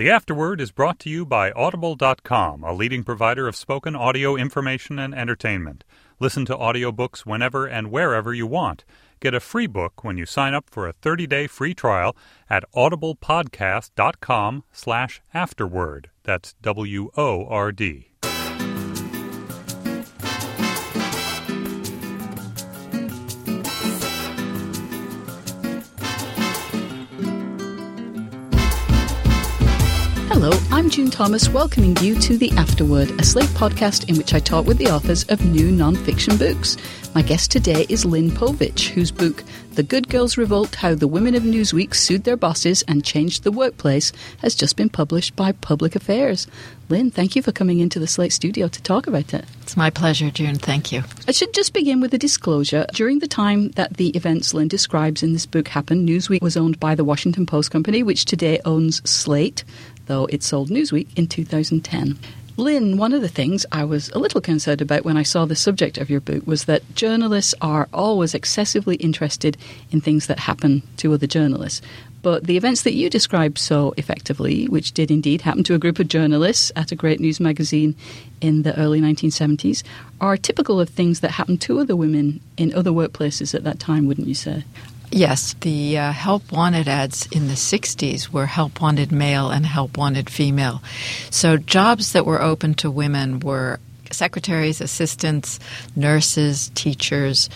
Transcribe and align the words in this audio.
The 0.00 0.08
Afterword 0.08 0.62
is 0.62 0.72
brought 0.72 0.98
to 1.00 1.10
you 1.10 1.26
by 1.26 1.52
Audible.com, 1.52 2.64
a 2.64 2.72
leading 2.72 3.04
provider 3.04 3.46
of 3.46 3.54
spoken 3.54 3.94
audio 3.94 4.34
information 4.34 4.98
and 4.98 5.14
entertainment. 5.14 5.84
Listen 6.18 6.46
to 6.46 6.56
audiobooks 6.56 7.26
whenever 7.26 7.66
and 7.66 7.90
wherever 7.90 8.32
you 8.32 8.46
want. 8.46 8.86
Get 9.20 9.34
a 9.34 9.40
free 9.40 9.66
book 9.66 10.02
when 10.02 10.16
you 10.16 10.24
sign 10.24 10.54
up 10.54 10.70
for 10.70 10.88
a 10.88 10.94
30-day 10.94 11.48
free 11.48 11.74
trial 11.74 12.16
at 12.48 12.64
audiblepodcast.com 12.74 14.64
slash 14.72 15.20
afterword. 15.34 16.08
That's 16.22 16.54
W-O-R-D. 16.62 18.09
I'm 30.80 30.88
June 30.88 31.10
Thomas, 31.10 31.50
welcoming 31.50 31.94
you 31.98 32.18
to 32.20 32.38
The 32.38 32.50
Afterword, 32.52 33.10
a 33.20 33.22
Slate 33.22 33.50
podcast 33.50 34.08
in 34.08 34.16
which 34.16 34.32
I 34.32 34.40
talk 34.40 34.64
with 34.64 34.78
the 34.78 34.86
authors 34.86 35.24
of 35.24 35.44
new 35.44 35.70
non-fiction 35.70 36.38
books. 36.38 36.78
My 37.14 37.20
guest 37.20 37.50
today 37.50 37.84
is 37.90 38.06
Lynn 38.06 38.30
Povich, 38.30 38.88
whose 38.88 39.10
book, 39.10 39.44
The 39.74 39.82
Good 39.82 40.08
Girls 40.08 40.38
Revolt 40.38 40.76
How 40.76 40.94
the 40.94 41.06
Women 41.06 41.34
of 41.34 41.42
Newsweek 41.42 41.94
Sued 41.94 42.24
Their 42.24 42.38
Bosses 42.38 42.80
and 42.88 43.04
Changed 43.04 43.44
the 43.44 43.52
Workplace, 43.52 44.10
has 44.38 44.54
just 44.54 44.76
been 44.76 44.88
published 44.88 45.36
by 45.36 45.52
Public 45.52 45.94
Affairs. 45.94 46.46
Lynn, 46.88 47.10
thank 47.10 47.36
you 47.36 47.42
for 47.42 47.52
coming 47.52 47.80
into 47.80 47.98
the 47.98 48.06
Slate 48.06 48.32
studio 48.32 48.66
to 48.66 48.82
talk 48.82 49.06
about 49.06 49.34
it. 49.34 49.44
It's 49.60 49.76
my 49.76 49.90
pleasure, 49.90 50.30
June. 50.30 50.56
Thank 50.56 50.92
you. 50.92 51.02
I 51.28 51.32
should 51.32 51.52
just 51.52 51.74
begin 51.74 52.00
with 52.00 52.14
a 52.14 52.18
disclosure. 52.18 52.86
During 52.94 53.18
the 53.18 53.28
time 53.28 53.68
that 53.72 53.98
the 53.98 54.08
events 54.16 54.54
Lynn 54.54 54.68
describes 54.68 55.22
in 55.22 55.34
this 55.34 55.44
book 55.44 55.68
happened, 55.68 56.08
Newsweek 56.08 56.40
was 56.40 56.56
owned 56.56 56.80
by 56.80 56.94
the 56.94 57.04
Washington 57.04 57.44
Post 57.44 57.70
Company, 57.70 58.02
which 58.02 58.24
today 58.24 58.60
owns 58.64 59.02
Slate, 59.08 59.62
though 60.10 60.26
it 60.26 60.42
sold 60.42 60.70
Newsweek 60.70 61.06
in 61.16 61.28
2010. 61.28 62.18
Lynn, 62.56 62.96
one 62.96 63.12
of 63.12 63.22
the 63.22 63.28
things 63.28 63.64
I 63.70 63.84
was 63.84 64.08
a 64.10 64.18
little 64.18 64.40
concerned 64.40 64.82
about 64.82 65.04
when 65.04 65.16
I 65.16 65.22
saw 65.22 65.44
the 65.44 65.54
subject 65.54 65.98
of 65.98 66.10
your 66.10 66.20
book 66.20 66.44
was 66.48 66.64
that 66.64 66.96
journalists 66.96 67.54
are 67.62 67.88
always 67.92 68.34
excessively 68.34 68.96
interested 68.96 69.56
in 69.92 70.00
things 70.00 70.26
that 70.26 70.40
happen 70.40 70.82
to 70.96 71.14
other 71.14 71.28
journalists. 71.28 71.80
But 72.22 72.44
the 72.44 72.56
events 72.56 72.82
that 72.82 72.94
you 72.94 73.08
described 73.08 73.56
so 73.56 73.94
effectively, 73.96 74.66
which 74.66 74.90
did 74.92 75.12
indeed 75.12 75.42
happen 75.42 75.62
to 75.62 75.74
a 75.74 75.78
group 75.78 76.00
of 76.00 76.08
journalists 76.08 76.72
at 76.74 76.90
a 76.90 76.96
great 76.96 77.20
news 77.20 77.38
magazine 77.38 77.94
in 78.40 78.62
the 78.62 78.76
early 78.78 79.00
1970s, 79.00 79.84
are 80.20 80.36
typical 80.36 80.80
of 80.80 80.88
things 80.88 81.20
that 81.20 81.30
happened 81.30 81.60
to 81.62 81.78
other 81.78 81.94
women 81.94 82.40
in 82.56 82.74
other 82.74 82.90
workplaces 82.90 83.54
at 83.54 83.62
that 83.62 83.78
time, 83.78 84.06
wouldn't 84.06 84.26
you 84.26 84.34
say? 84.34 84.64
Yes, 85.10 85.54
the 85.60 85.98
uh, 85.98 86.12
help 86.12 86.52
wanted 86.52 86.88
ads 86.88 87.26
in 87.32 87.48
the 87.48 87.54
60s 87.54 88.28
were 88.28 88.46
help 88.46 88.80
wanted 88.80 89.10
male 89.10 89.50
and 89.50 89.66
help 89.66 89.98
wanted 89.98 90.30
female. 90.30 90.82
So 91.30 91.56
jobs 91.56 92.12
that 92.12 92.26
were 92.26 92.40
open 92.40 92.74
to 92.74 92.90
women 92.90 93.40
were 93.40 93.80
secretaries, 94.12 94.80
assistants, 94.80 95.58
nurses, 95.96 96.70
teachers, 96.74 97.50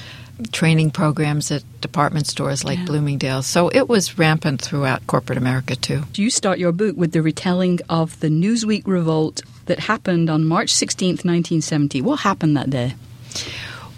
training 0.51 0.91
programs 0.91 1.53
at 1.53 1.63
department 1.81 2.27
stores 2.27 2.65
like 2.65 2.79
Yeah. 2.79 2.87
Bloomingdale's. 2.87 3.47
So 3.47 3.69
it 3.69 3.89
was 3.89 4.19
rampant 4.19 4.61
throughout 4.61 5.07
corporate 5.07 5.39
America 5.39 5.77
too. 5.77 6.03
Do 6.13 6.23
you 6.23 6.31
start 6.31 6.59
your 6.59 6.73
book 6.73 6.97
with 6.97 7.13
the 7.13 7.23
retelling 7.23 7.79
of 7.89 8.19
the 8.19 8.29
Newsweek 8.29 8.83
revolt 8.87 9.43
that 9.67 9.81
happened 9.81 10.31
on 10.31 10.45
March 10.45 10.73
16th, 10.73 11.25
1970. 11.25 12.03
What 12.03 12.21
happened 12.21 12.57
that 12.57 12.71
day? 12.71 12.95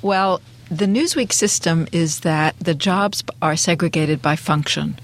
Well, 0.02 0.40
the 0.70 0.86
Newsweek 0.86 1.32
system 1.32 1.86
is 1.92 2.20
that 2.20 2.58
the 2.58 2.74
jobs 2.74 3.22
are 3.40 3.56
segregated 3.56 4.20
by 4.20 4.34
function. 4.34 4.98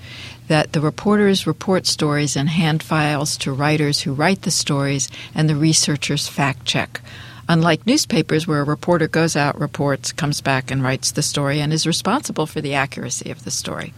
That 0.48 0.72
the 0.72 0.80
reporters 0.80 1.46
report 1.46 1.86
stories 1.86 2.36
and 2.36 2.48
hand 2.48 2.82
files 2.82 3.36
to 3.38 3.52
writers 3.52 4.00
who 4.00 4.12
write 4.12 4.42
the 4.42 4.50
stories, 4.50 5.08
and 5.34 5.48
the 5.48 5.54
researchers 5.54 6.26
fact 6.26 6.64
check. 6.64 7.00
Unlike 7.48 7.86
newspapers, 7.86 8.46
where 8.46 8.60
a 8.60 8.64
reporter 8.64 9.06
goes 9.06 9.36
out, 9.36 9.60
reports, 9.60 10.10
comes 10.10 10.40
back, 10.40 10.70
and 10.70 10.82
writes 10.82 11.12
the 11.12 11.22
story, 11.22 11.60
and 11.60 11.72
is 11.72 11.86
responsible 11.86 12.46
for 12.46 12.60
the 12.60 12.74
accuracy 12.74 13.30
of 13.30 13.44
the 13.44 13.50
story. 13.50 13.92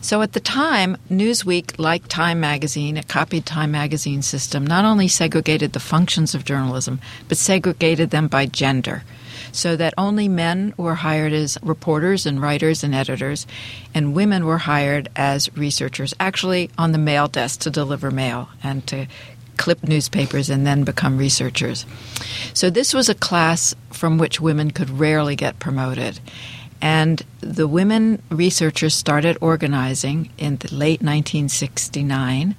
So 0.00 0.22
at 0.22 0.32
the 0.32 0.40
time, 0.40 0.96
Newsweek, 1.10 1.78
like 1.78 2.08
Time 2.08 2.40
magazine, 2.40 2.96
a 2.96 3.02
copied 3.02 3.44
Time 3.44 3.70
magazine 3.70 4.22
system, 4.22 4.66
not 4.66 4.84
only 4.84 5.08
segregated 5.08 5.72
the 5.72 5.80
functions 5.80 6.34
of 6.34 6.44
journalism, 6.44 7.00
but 7.28 7.38
segregated 7.38 8.10
them 8.10 8.28
by 8.28 8.46
gender 8.46 9.02
so 9.52 9.76
that 9.76 9.94
only 9.96 10.28
men 10.28 10.74
were 10.76 10.94
hired 10.96 11.32
as 11.32 11.58
reporters 11.62 12.26
and 12.26 12.40
writers 12.40 12.84
and 12.84 12.94
editors, 12.94 13.46
and 13.94 14.14
women 14.14 14.44
were 14.44 14.58
hired 14.58 15.08
as 15.16 15.54
researchers, 15.56 16.14
actually 16.18 16.70
on 16.78 16.92
the 16.92 16.98
mail 16.98 17.28
desk 17.28 17.60
to 17.60 17.70
deliver 17.70 18.10
mail 18.10 18.48
and 18.62 18.86
to 18.86 19.06
clip 19.56 19.82
newspapers 19.82 20.50
and 20.50 20.66
then 20.66 20.84
become 20.84 21.18
researchers. 21.18 21.86
So 22.54 22.70
this 22.70 22.92
was 22.92 23.08
a 23.08 23.14
class 23.14 23.74
from 23.90 24.18
which 24.18 24.40
women 24.40 24.70
could 24.70 24.90
rarely 24.90 25.36
get 25.36 25.58
promoted. 25.58 26.20
And 26.80 27.22
the 27.40 27.66
women 27.66 28.22
researchers 28.30 28.94
started 28.94 29.38
organizing 29.40 30.30
in 30.36 30.56
the 30.56 30.68
late 30.68 31.00
1969 31.00 32.54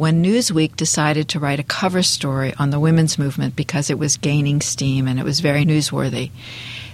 when 0.00 0.24
Newsweek 0.24 0.76
decided 0.76 1.28
to 1.28 1.38
write 1.38 1.60
a 1.60 1.62
cover 1.62 2.02
story 2.02 2.54
on 2.58 2.70
the 2.70 2.80
women's 2.80 3.18
movement 3.18 3.54
because 3.54 3.90
it 3.90 3.98
was 3.98 4.16
gaining 4.16 4.62
steam 4.62 5.06
and 5.06 5.20
it 5.20 5.26
was 5.26 5.40
very 5.40 5.66
newsworthy. 5.66 6.30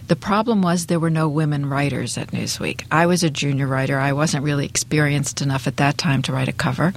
The 0.09 0.17
problem 0.17 0.61
was 0.61 0.87
there 0.87 0.99
were 0.99 1.09
no 1.09 1.28
women 1.28 1.66
writers 1.66 2.19
at 2.19 2.33
Newsweek. 2.33 2.84
I 2.91 3.06
was 3.06 3.22
a 3.22 3.31
junior 3.31 3.69
writer. 3.69 3.97
I 3.97 4.12
wasn't 4.12 4.43
really 4.43 4.66
experienced 4.66 5.41
enough 5.41 5.69
at 5.69 5.77
that 5.77 5.97
time 5.97 6.21
to 6.22 6.33
write 6.33 6.49
a 6.49 6.53
cover. 6.53 6.93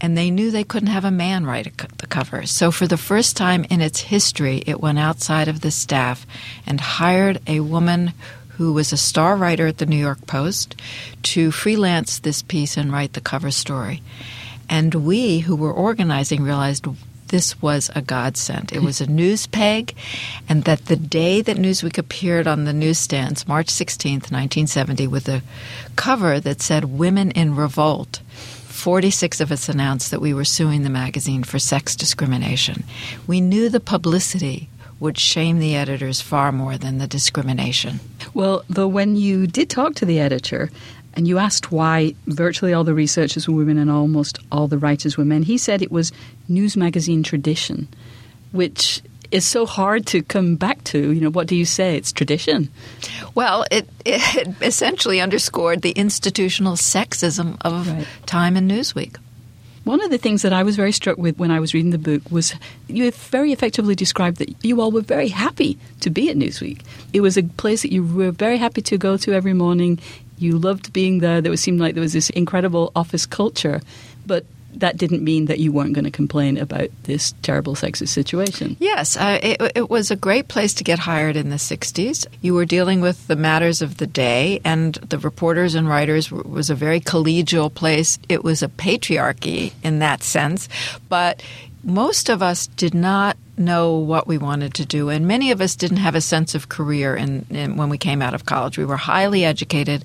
And 0.00 0.16
they 0.16 0.30
knew 0.30 0.52
they 0.52 0.62
couldn't 0.62 0.90
have 0.90 1.04
a 1.04 1.10
man 1.10 1.44
write 1.44 1.66
a 1.66 1.88
the 1.96 2.06
cover. 2.06 2.46
So 2.46 2.70
for 2.70 2.86
the 2.86 2.96
first 2.96 3.36
time 3.36 3.64
in 3.64 3.80
its 3.80 3.98
history, 3.98 4.62
it 4.64 4.80
went 4.80 5.00
outside 5.00 5.48
of 5.48 5.60
the 5.60 5.72
staff 5.72 6.24
and 6.66 6.80
hired 6.80 7.40
a 7.48 7.58
woman 7.58 8.12
who 8.58 8.72
was 8.72 8.92
a 8.92 8.96
star 8.96 9.34
writer 9.34 9.66
at 9.66 9.78
the 9.78 9.86
New 9.86 9.96
York 9.96 10.24
Post 10.28 10.76
to 11.24 11.50
freelance 11.50 12.20
this 12.20 12.42
piece 12.42 12.76
and 12.76 12.92
write 12.92 13.14
the 13.14 13.20
cover 13.20 13.50
story. 13.50 14.02
And 14.72 14.94
we 14.94 15.40
who 15.40 15.54
were 15.54 15.70
organizing 15.70 16.42
realized 16.42 16.86
this 17.28 17.60
was 17.60 17.90
a 17.94 18.00
godsend. 18.00 18.72
It 18.72 18.80
was 18.80 19.02
a 19.02 19.06
news 19.06 19.46
peg, 19.46 19.94
and 20.48 20.64
that 20.64 20.86
the 20.86 20.96
day 20.96 21.42
that 21.42 21.58
Newsweek 21.58 21.98
appeared 21.98 22.46
on 22.46 22.64
the 22.64 22.72
newsstands, 22.72 23.46
March 23.46 23.66
16th, 23.66 24.32
1970, 24.32 25.06
with 25.08 25.28
a 25.28 25.42
cover 25.94 26.40
that 26.40 26.62
said 26.62 26.86
Women 26.86 27.32
in 27.32 27.54
Revolt, 27.54 28.22
46 28.64 29.42
of 29.42 29.52
us 29.52 29.68
announced 29.68 30.10
that 30.10 30.22
we 30.22 30.32
were 30.32 30.42
suing 30.42 30.84
the 30.84 30.88
magazine 30.88 31.44
for 31.44 31.58
sex 31.58 31.94
discrimination. 31.94 32.84
We 33.26 33.42
knew 33.42 33.68
the 33.68 33.78
publicity 33.78 34.70
would 34.98 35.18
shame 35.18 35.58
the 35.58 35.76
editors 35.76 36.22
far 36.22 36.50
more 36.50 36.78
than 36.78 36.96
the 36.96 37.06
discrimination. 37.06 38.00
Well, 38.32 38.64
though, 38.70 38.88
when 38.88 39.16
you 39.16 39.46
did 39.46 39.68
talk 39.68 39.96
to 39.96 40.06
the 40.06 40.18
editor 40.18 40.70
and 41.14 41.28
you 41.28 41.38
asked 41.38 41.72
why 41.72 42.14
virtually 42.26 42.72
all 42.72 42.84
the 42.84 42.94
researchers 42.94 43.48
were 43.48 43.54
women 43.54 43.78
and 43.78 43.90
almost 43.90 44.38
all 44.50 44.68
the 44.68 44.78
writers 44.78 45.16
were 45.16 45.24
men, 45.24 45.42
he 45.42 45.58
said 45.58 45.82
it 45.82 45.92
was 45.92 46.12
news 46.48 46.76
magazine 46.76 47.22
tradition, 47.22 47.88
which 48.52 49.02
is 49.32 49.46
so 49.46 49.66
hard 49.66 50.06
to 50.06 50.22
come 50.22 50.56
back 50.56 50.84
to. 50.84 51.12
You 51.12 51.20
know, 51.22 51.30
what 51.30 51.46
do 51.46 51.56
you 51.56 51.64
say? 51.64 51.96
It's 51.96 52.12
tradition. 52.12 52.68
Well, 53.34 53.64
it, 53.70 53.88
it 54.04 54.48
essentially 54.60 55.20
underscored 55.20 55.82
the 55.82 55.92
institutional 55.92 56.74
sexism 56.74 57.56
of 57.62 57.88
Right. 57.88 58.06
Time 58.26 58.56
and 58.56 58.70
Newsweek. 58.70 59.16
One 59.84 60.00
of 60.00 60.10
the 60.10 60.18
things 60.18 60.42
that 60.42 60.52
I 60.52 60.62
was 60.62 60.76
very 60.76 60.92
struck 60.92 61.18
with 61.18 61.38
when 61.38 61.50
I 61.50 61.58
was 61.58 61.74
reading 61.74 61.90
the 61.90 61.98
book 61.98 62.30
was 62.30 62.54
you 62.86 63.10
very 63.10 63.52
effectively 63.52 63.96
described 63.96 64.36
that 64.36 64.64
you 64.64 64.80
all 64.80 64.92
were 64.92 65.00
very 65.00 65.28
happy 65.28 65.76
to 66.00 66.10
be 66.10 66.30
at 66.30 66.36
Newsweek. 66.36 66.82
It 67.12 67.20
was 67.20 67.36
a 67.36 67.42
place 67.42 67.82
that 67.82 67.90
you 67.90 68.04
were 68.04 68.30
very 68.30 68.58
happy 68.58 68.80
to 68.82 68.96
go 68.96 69.16
to 69.16 69.32
every 69.32 69.54
morning. 69.54 69.98
You 70.42 70.58
loved 70.58 70.92
being 70.92 71.20
there. 71.20 71.40
There 71.40 71.56
seemed 71.56 71.80
like 71.80 71.94
there 71.94 72.02
was 72.02 72.12
this 72.12 72.30
incredible 72.30 72.92
office 72.94 73.26
culture, 73.26 73.80
but 74.26 74.44
that 74.74 74.96
didn't 74.96 75.22
mean 75.22 75.46
that 75.46 75.58
you 75.58 75.72
weren't 75.72 75.92
going 75.92 76.04
to 76.04 76.10
complain 76.10 76.56
about 76.56 76.88
this 77.04 77.34
terrible 77.42 77.74
sexist 77.74 78.08
situation. 78.08 78.76
Yes, 78.80 79.16
uh, 79.16 79.38
it, 79.42 79.72
it 79.74 79.90
was 79.90 80.10
a 80.10 80.16
great 80.16 80.48
place 80.48 80.74
to 80.74 80.84
get 80.84 80.98
hired 80.98 81.36
in 81.36 81.50
the 81.50 81.56
60s. 81.56 82.26
You 82.40 82.54
were 82.54 82.64
dealing 82.64 83.00
with 83.00 83.26
the 83.26 83.36
matters 83.36 83.82
of 83.82 83.98
the 83.98 84.06
day, 84.06 84.60
and 84.64 84.94
the 84.94 85.18
reporters 85.18 85.74
and 85.74 85.88
writers 85.88 86.28
w- 86.28 86.48
was 86.48 86.70
a 86.70 86.74
very 86.74 87.00
collegial 87.00 87.72
place. 87.72 88.18
It 88.28 88.42
was 88.42 88.62
a 88.62 88.68
patriarchy 88.68 89.72
in 89.82 89.98
that 89.98 90.22
sense, 90.22 90.68
but 91.08 91.42
most 91.84 92.28
of 92.28 92.42
us 92.42 92.66
did 92.68 92.94
not 92.94 93.36
know 93.58 93.98
what 93.98 94.26
we 94.26 94.38
wanted 94.38 94.74
to 94.74 94.86
do, 94.86 95.08
and 95.08 95.26
many 95.26 95.50
of 95.50 95.60
us 95.60 95.76
didn't 95.76 95.98
have 95.98 96.14
a 96.14 96.20
sense 96.20 96.54
of 96.54 96.68
career 96.68 97.14
in, 97.14 97.44
in, 97.50 97.76
when 97.76 97.88
we 97.88 97.98
came 97.98 98.22
out 98.22 98.34
of 98.34 98.46
college. 98.46 98.78
We 98.78 98.84
were 98.84 98.96
highly 98.96 99.44
educated, 99.44 100.04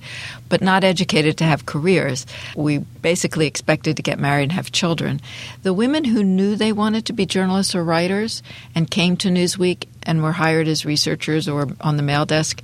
but 0.50 0.62
not 0.62 0.84
educated 0.84 1.38
to 1.38 1.44
have 1.46 1.66
careers. 1.66 2.26
We 2.56 2.80
basically 2.80 3.48
expected 3.48 3.98
to 3.98 4.04
get 4.04 4.20
married 4.20 4.44
and 4.44 4.52
have 4.54 4.72
children. 4.72 5.22
The 5.64 5.74
women 5.74 6.04
who 6.04 6.24
knew 6.24 6.56
they 6.56 6.74
wanted 6.74 7.06
to 7.06 7.14
be 7.14 7.26
journalists 7.26 7.76
or 7.76 7.84
writers 7.84 8.44
and 8.76 8.92
came 8.92 9.16
to 9.18 9.30
Newsweek 9.30 9.86
and 10.08 10.24
were 10.24 10.32
hired 10.32 10.68
as 10.68 10.86
researchers 10.86 11.48
or 11.48 11.68
on 11.82 11.98
the 11.98 12.04
mail 12.04 12.26
desk 12.26 12.64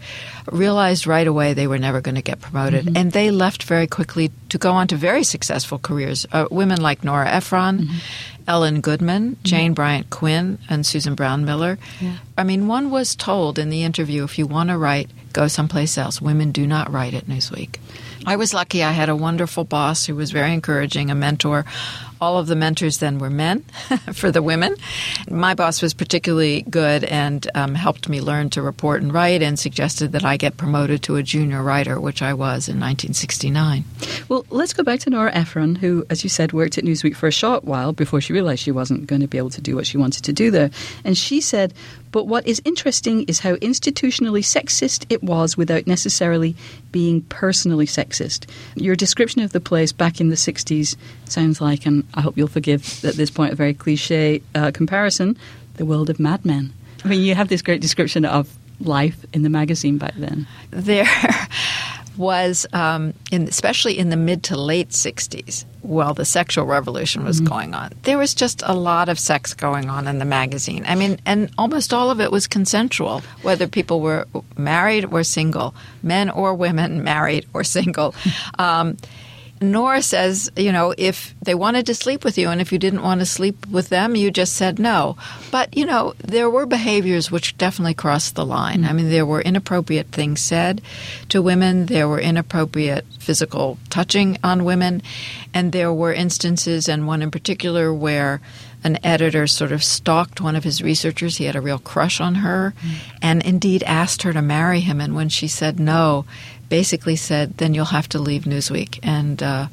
realized 0.51 1.05
right 1.05 1.27
away 1.27 1.53
they 1.53 1.67
were 1.67 1.77
never 1.77 2.01
going 2.01 2.15
to 2.15 2.21
get 2.21 2.39
promoted. 2.39 2.85
Mm-hmm. 2.85 2.97
And 2.97 3.11
they 3.11 3.29
left 3.29 3.63
very 3.63 3.85
quickly 3.85 4.31
to 4.49 4.57
go 4.57 4.71
on 4.71 4.87
to 4.87 4.95
very 4.95 5.23
successful 5.23 5.77
careers. 5.77 6.25
Uh, 6.31 6.47
women 6.49 6.81
like 6.81 7.03
Nora 7.03 7.29
Ephron. 7.29 7.79
Mm-hmm. 7.79 7.97
Ellen 8.45 8.81
Goodman, 8.81 9.35
mm-hmm. 9.35 9.43
Jane 9.43 9.73
Bryant 9.73 10.09
Quinn, 10.09 10.59
and 10.69 10.85
Susan 10.85 11.15
Brownmiller. 11.15 11.77
Yeah. 12.01 12.17
I 12.37 12.43
mean, 12.43 12.67
one 12.67 12.91
was 12.91 13.15
told 13.15 13.57
in 13.57 13.69
the 13.69 13.83
interview 13.83 14.25
if 14.25 14.37
you 14.37 14.45
want 14.45 14.69
to 14.69 14.77
write, 14.77 15.09
go 15.31 15.47
someplace 15.47 15.97
else. 15.97 16.21
Women 16.21 16.51
do 16.51 16.67
not 16.67 16.91
write 16.91 17.13
at 17.13 17.27
Newsweek. 17.27 17.77
I 18.25 18.35
was 18.35 18.53
lucky. 18.53 18.83
I 18.83 18.91
had 18.91 19.09
a 19.09 19.15
wonderful 19.15 19.63
boss 19.63 20.05
who 20.05 20.15
was 20.15 20.31
very 20.31 20.53
encouraging, 20.53 21.09
a 21.09 21.15
mentor. 21.15 21.65
All 22.23 22.37
of 22.37 22.47
the 22.47 22.55
mentors 22.55 22.99
then 22.99 23.19
were 23.19 23.29
men 23.29 23.65
for 24.13 24.31
the 24.31 24.41
women. 24.41 24.77
My 25.29 25.55
boss 25.55 25.81
was 25.81 25.93
particularly 25.93 26.61
good 26.69 27.03
and 27.03 27.45
um, 27.53 27.75
helped 27.75 28.07
me 28.07 28.21
learn 28.21 28.49
to 28.51 28.61
report 28.61 29.01
and 29.01 29.13
write 29.13 29.41
and 29.41 29.59
suggested 29.59 30.13
that 30.13 30.23
I 30.23 30.37
get 30.37 30.55
promoted 30.55 31.03
to 31.03 31.17
a 31.17 31.23
junior 31.23 31.61
writer, 31.61 31.99
which 31.99 32.21
I 32.21 32.33
was 32.33 32.69
in 32.69 32.79
1969. 32.79 33.83
Well, 34.29 34.45
let's 34.49 34.71
go 34.71 34.83
back 34.83 35.01
to 35.01 35.09
Nora 35.09 35.33
Ephron, 35.33 35.75
who, 35.75 36.05
as 36.09 36.23
you 36.23 36.29
said, 36.29 36.53
worked 36.53 36.77
at 36.77 36.85
Newsweek 36.85 37.17
for 37.17 37.27
a 37.27 37.31
short 37.31 37.65
while 37.65 37.91
before 37.91 38.21
she 38.21 38.31
realized 38.31 38.61
she 38.61 38.71
wasn't 38.71 39.05
going 39.05 39.21
to 39.21 39.27
be 39.27 39.37
able 39.37 39.49
to 39.49 39.61
do 39.61 39.75
what 39.75 39.85
she 39.85 39.97
wanted 39.97 40.23
to 40.23 40.31
do 40.31 40.49
there. 40.49 40.71
And 41.03 41.17
she 41.17 41.41
said, 41.41 41.73
but 42.13 42.27
what 42.27 42.47
is 42.47 42.61
interesting 42.63 43.23
is 43.23 43.39
how 43.39 43.55
institutionally 43.55 44.43
sexist 44.43 45.05
it 45.09 45.23
was 45.23 45.57
without 45.57 45.87
necessarily 45.87 46.55
being 46.91 47.21
personally 47.23 47.87
sexist. 47.87 48.47
Your 48.75 48.95
description 48.95 49.41
of 49.41 49.51
the 49.51 49.59
place 49.59 49.91
back 49.91 50.21
in 50.21 50.29
the 50.29 50.35
60s 50.35 50.95
sounds 51.25 51.59
like, 51.59 51.87
and 51.87 52.07
I 52.13 52.21
hope 52.21 52.37
you'll 52.37 52.47
forgive 52.47 53.03
at 53.03 53.15
this 53.15 53.31
point 53.31 53.51
a 53.51 53.55
very 53.55 53.73
cliche 53.73 54.43
uh, 54.53 54.69
comparison, 54.71 55.35
the 55.75 55.85
world 55.85 56.11
of 56.11 56.19
Mad 56.19 56.45
Men. 56.45 56.71
I 57.03 57.07
mean, 57.07 57.23
you 57.23 57.33
have 57.33 57.49
this 57.49 57.63
great 57.63 57.81
description 57.81 58.25
of 58.25 58.55
life 58.79 59.25
in 59.33 59.41
the 59.41 59.49
magazine 59.49 59.97
back 59.97 60.13
then. 60.15 60.45
There 60.69 61.05
was, 62.17 62.65
um, 62.73 63.13
in, 63.31 63.47
especially 63.47 63.97
in 63.97 64.09
the 64.09 64.17
mid 64.17 64.43
to 64.43 64.57
late 64.57 64.89
60s, 64.89 65.65
while 65.81 66.13
the 66.13 66.25
sexual 66.25 66.65
revolution 66.65 67.25
was 67.25 67.41
mm-hmm. 67.41 67.53
going 67.53 67.73
on, 67.73 67.91
there 68.03 68.17
was 68.17 68.33
just 68.33 68.63
a 68.65 68.73
lot 68.73 69.09
of 69.09 69.19
sex 69.19 69.53
going 69.53 69.89
on 69.89 70.07
in 70.07 70.19
the 70.19 70.25
magazine. 70.25 70.83
I 70.87 70.95
mean, 70.95 71.19
and 71.25 71.51
almost 71.57 71.93
all 71.93 72.09
of 72.09 72.21
it 72.21 72.31
was 72.31 72.47
consensual, 72.47 73.21
whether 73.41 73.67
people 73.67 73.99
were 73.99 74.27
married 74.57 75.05
or 75.05 75.23
single, 75.23 75.75
men 76.01 76.29
or 76.29 76.53
women, 76.53 77.03
married 77.13 77.45
or 77.53 77.63
single. 77.63 78.15
Um, 78.57 78.97
Nora 79.71 80.01
says, 80.01 80.51
you 80.55 80.71
know, 80.71 80.93
if 80.97 81.33
they 81.41 81.55
wanted 81.55 81.85
to 81.87 81.95
sleep 81.95 82.23
with 82.23 82.37
you 82.37 82.49
and 82.49 82.61
if 82.61 82.71
you 82.71 82.79
didn't 82.79 83.01
want 83.01 83.21
to 83.21 83.25
sleep 83.25 83.65
with 83.67 83.89
them, 83.89 84.15
you 84.15 84.31
just 84.31 84.55
said 84.55 84.79
no. 84.79 85.17
But, 85.51 85.75
you 85.75 85.85
know, 85.85 86.13
there 86.19 86.49
were 86.49 86.65
behaviors 86.65 87.31
which 87.31 87.57
definitely 87.57 87.93
crossed 87.93 88.35
the 88.35 88.45
line. 88.45 88.81
Mm-hmm. 88.81 88.89
I 88.89 88.93
mean, 88.93 89.09
there 89.09 89.25
were 89.25 89.41
inappropriate 89.41 90.07
things 90.07 90.41
said 90.41 90.81
to 91.29 91.41
women, 91.41 91.87
there 91.87 92.07
were 92.07 92.19
inappropriate 92.19 93.05
physical 93.19 93.77
touching 93.89 94.37
on 94.43 94.65
women, 94.65 95.01
and 95.53 95.71
there 95.71 95.93
were 95.93 96.13
instances, 96.13 96.89
and 96.89 97.07
one 97.07 97.21
in 97.21 97.31
particular, 97.31 97.93
where 97.93 98.41
an 98.83 98.99
editor 99.03 99.47
sort 99.47 99.71
of 99.71 99.83
stalked 99.83 100.41
one 100.41 100.55
of 100.55 100.63
his 100.63 100.81
researchers. 100.81 101.37
He 101.37 101.45
had 101.45 101.55
a 101.55 101.61
real 101.61 101.79
crush 101.79 102.19
on 102.19 102.35
her 102.35 102.73
mm-hmm. 102.77 103.17
and 103.21 103.41
indeed 103.45 103.83
asked 103.83 104.23
her 104.23 104.33
to 104.33 104.41
marry 104.41 104.81
him. 104.81 104.99
And 104.99 105.15
when 105.15 105.29
she 105.29 105.47
said 105.47 105.79
no, 105.79 106.25
basically 106.73 107.15
said, 107.15 107.57
"Then 107.57 107.75
you'll 107.75 107.93
have 107.93 108.09
to 108.09 108.19
leave 108.19 108.45
Newsweek," 108.45 108.97
and 109.03 109.43
uh, 109.43 109.67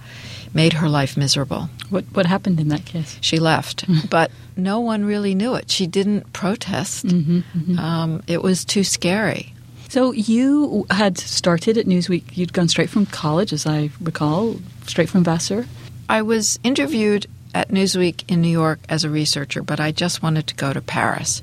made 0.52 0.74
her 0.74 0.86
life 0.86 1.16
miserable. 1.16 1.70
What 1.88 2.04
what 2.12 2.26
happened 2.26 2.60
in 2.60 2.68
that 2.68 2.84
case? 2.84 3.16
She 3.22 3.38
left, 3.38 3.86
mm-hmm. 3.86 4.06
but 4.08 4.30
no 4.54 4.80
one 4.80 5.06
really 5.06 5.34
knew 5.34 5.54
it. 5.54 5.70
She 5.70 5.86
didn't 5.86 6.30
protest. 6.34 7.06
Mm-hmm, 7.06 7.38
mm-hmm. 7.38 7.78
Um, 7.78 8.22
it 8.26 8.42
was 8.42 8.66
too 8.66 8.84
scary. 8.84 9.54
So 9.88 10.12
you 10.12 10.86
had 10.90 11.16
started 11.16 11.78
at 11.78 11.86
Newsweek. 11.86 12.36
You'd 12.36 12.52
gone 12.52 12.68
straight 12.68 12.90
from 12.90 13.06
college, 13.06 13.54
as 13.54 13.66
I 13.66 13.90
recall, 14.02 14.56
straight 14.86 15.08
from 15.08 15.24
Vassar. 15.24 15.64
I 16.10 16.20
was 16.20 16.58
interviewed 16.62 17.26
at 17.54 17.70
Newsweek 17.70 18.24
in 18.28 18.42
New 18.42 18.52
York 18.52 18.78
as 18.90 19.04
a 19.04 19.10
researcher, 19.10 19.62
but 19.62 19.80
I 19.80 19.90
just 19.90 20.22
wanted 20.22 20.46
to 20.48 20.54
go 20.54 20.74
to 20.74 20.82
Paris. 20.82 21.42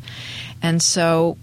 And 0.61 0.83
so 0.83 1.35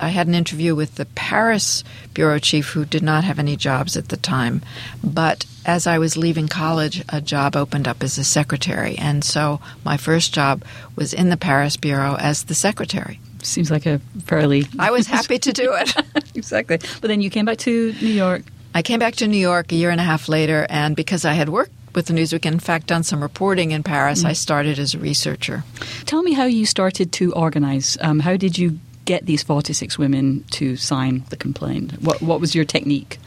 I 0.00 0.08
had 0.08 0.26
an 0.26 0.34
interview 0.34 0.74
with 0.74 0.96
the 0.96 1.06
Paris 1.06 1.84
bureau 2.14 2.38
chief 2.38 2.68
who 2.70 2.84
did 2.84 3.02
not 3.02 3.24
have 3.24 3.38
any 3.38 3.56
jobs 3.56 3.96
at 3.96 4.08
the 4.08 4.16
time. 4.16 4.62
But 5.02 5.44
as 5.64 5.86
I 5.86 5.98
was 5.98 6.16
leaving 6.16 6.48
college, 6.48 7.04
a 7.08 7.20
job 7.20 7.56
opened 7.56 7.88
up 7.88 8.02
as 8.02 8.18
a 8.18 8.24
secretary. 8.24 8.96
And 8.98 9.24
so 9.24 9.60
my 9.84 9.96
first 9.96 10.32
job 10.32 10.64
was 10.94 11.12
in 11.12 11.28
the 11.28 11.36
Paris 11.36 11.76
bureau 11.76 12.16
as 12.16 12.44
the 12.44 12.54
secretary. 12.54 13.20
Seems 13.42 13.70
like 13.70 13.86
a 13.86 14.00
fairly. 14.24 14.66
I 14.78 14.90
was 14.90 15.06
happy 15.16 15.38
to 15.38 15.52
do 15.52 15.74
it. 15.74 15.94
exactly. 16.34 16.78
But 16.78 17.08
then 17.08 17.20
you 17.20 17.30
came 17.30 17.44
back 17.44 17.58
to 17.58 17.92
New 18.00 18.08
York. 18.08 18.42
I 18.74 18.82
came 18.82 18.98
back 18.98 19.16
to 19.16 19.26
New 19.26 19.38
York 19.38 19.72
a 19.72 19.74
year 19.74 19.90
and 19.90 20.00
a 20.00 20.04
half 20.04 20.28
later, 20.28 20.66
and 20.68 20.94
because 20.94 21.24
I 21.24 21.32
had 21.32 21.48
worked 21.48 21.72
with 21.94 22.06
the 22.06 22.12
Newsweek, 22.12 22.44
in 22.44 22.58
fact, 22.58 22.88
done 22.88 23.02
some 23.02 23.22
reporting 23.22 23.70
in 23.70 23.82
Paris, 23.82 24.22
mm. 24.22 24.26
I 24.26 24.32
started 24.34 24.78
as 24.78 24.94
a 24.94 24.98
researcher. 24.98 25.64
Tell 26.04 26.22
me 26.22 26.34
how 26.34 26.44
you 26.44 26.66
started 26.66 27.10
to 27.12 27.32
organize. 27.32 27.96
Um, 28.02 28.20
how 28.20 28.36
did 28.36 28.58
you 28.58 28.78
get 29.06 29.24
these 29.24 29.42
46 29.42 29.96
women 29.98 30.44
to 30.50 30.76
sign 30.76 31.24
the 31.30 31.36
complaint? 31.36 32.02
What, 32.02 32.20
what 32.20 32.40
was 32.40 32.54
your 32.54 32.66
technique? 32.66 33.18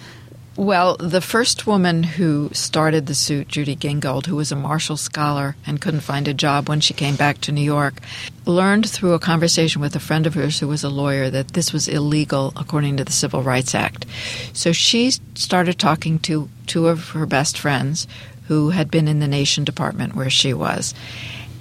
Well, 0.59 0.97
the 0.97 1.21
first 1.21 1.65
woman 1.65 2.03
who 2.03 2.49
started 2.51 3.05
the 3.05 3.15
suit, 3.15 3.47
Judy 3.47 3.77
Gingold, 3.77 4.25
who 4.25 4.35
was 4.35 4.51
a 4.51 4.57
Marshall 4.57 4.97
scholar 4.97 5.55
and 5.65 5.79
couldn't 5.79 6.01
find 6.01 6.27
a 6.27 6.33
job 6.33 6.67
when 6.67 6.81
she 6.81 6.93
came 6.93 7.15
back 7.15 7.39
to 7.41 7.53
New 7.53 7.61
York, 7.61 8.01
learned 8.45 8.89
through 8.89 9.13
a 9.13 9.19
conversation 9.19 9.81
with 9.81 9.95
a 9.95 10.01
friend 10.01 10.27
of 10.27 10.33
hers 10.33 10.59
who 10.59 10.67
was 10.67 10.83
a 10.83 10.89
lawyer 10.89 11.29
that 11.29 11.53
this 11.53 11.71
was 11.71 11.87
illegal 11.87 12.51
according 12.57 12.97
to 12.97 13.05
the 13.05 13.11
Civil 13.13 13.41
Rights 13.41 13.73
Act. 13.73 14.05
So 14.51 14.73
she 14.73 15.11
started 15.33 15.79
talking 15.79 16.19
to 16.19 16.49
two 16.67 16.89
of 16.89 17.11
her 17.11 17.25
best 17.25 17.57
friends 17.57 18.05
who 18.49 18.71
had 18.71 18.91
been 18.91 19.07
in 19.07 19.21
the 19.21 19.29
Nation 19.29 19.63
Department 19.63 20.13
where 20.13 20.29
she 20.29 20.53
was. 20.53 20.93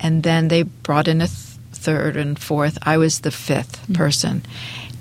And 0.01 0.25
then 0.25 0.49
they 0.49 0.63
brought 0.63 1.07
in 1.07 1.21
a 1.21 1.29
third 1.79 2.17
and 2.17 2.39
fourth. 2.39 2.79
I 2.83 2.99
was 2.99 3.21
the 3.21 3.31
5th 3.31 3.79
mm-hmm. 3.79 3.95
person. 3.95 4.43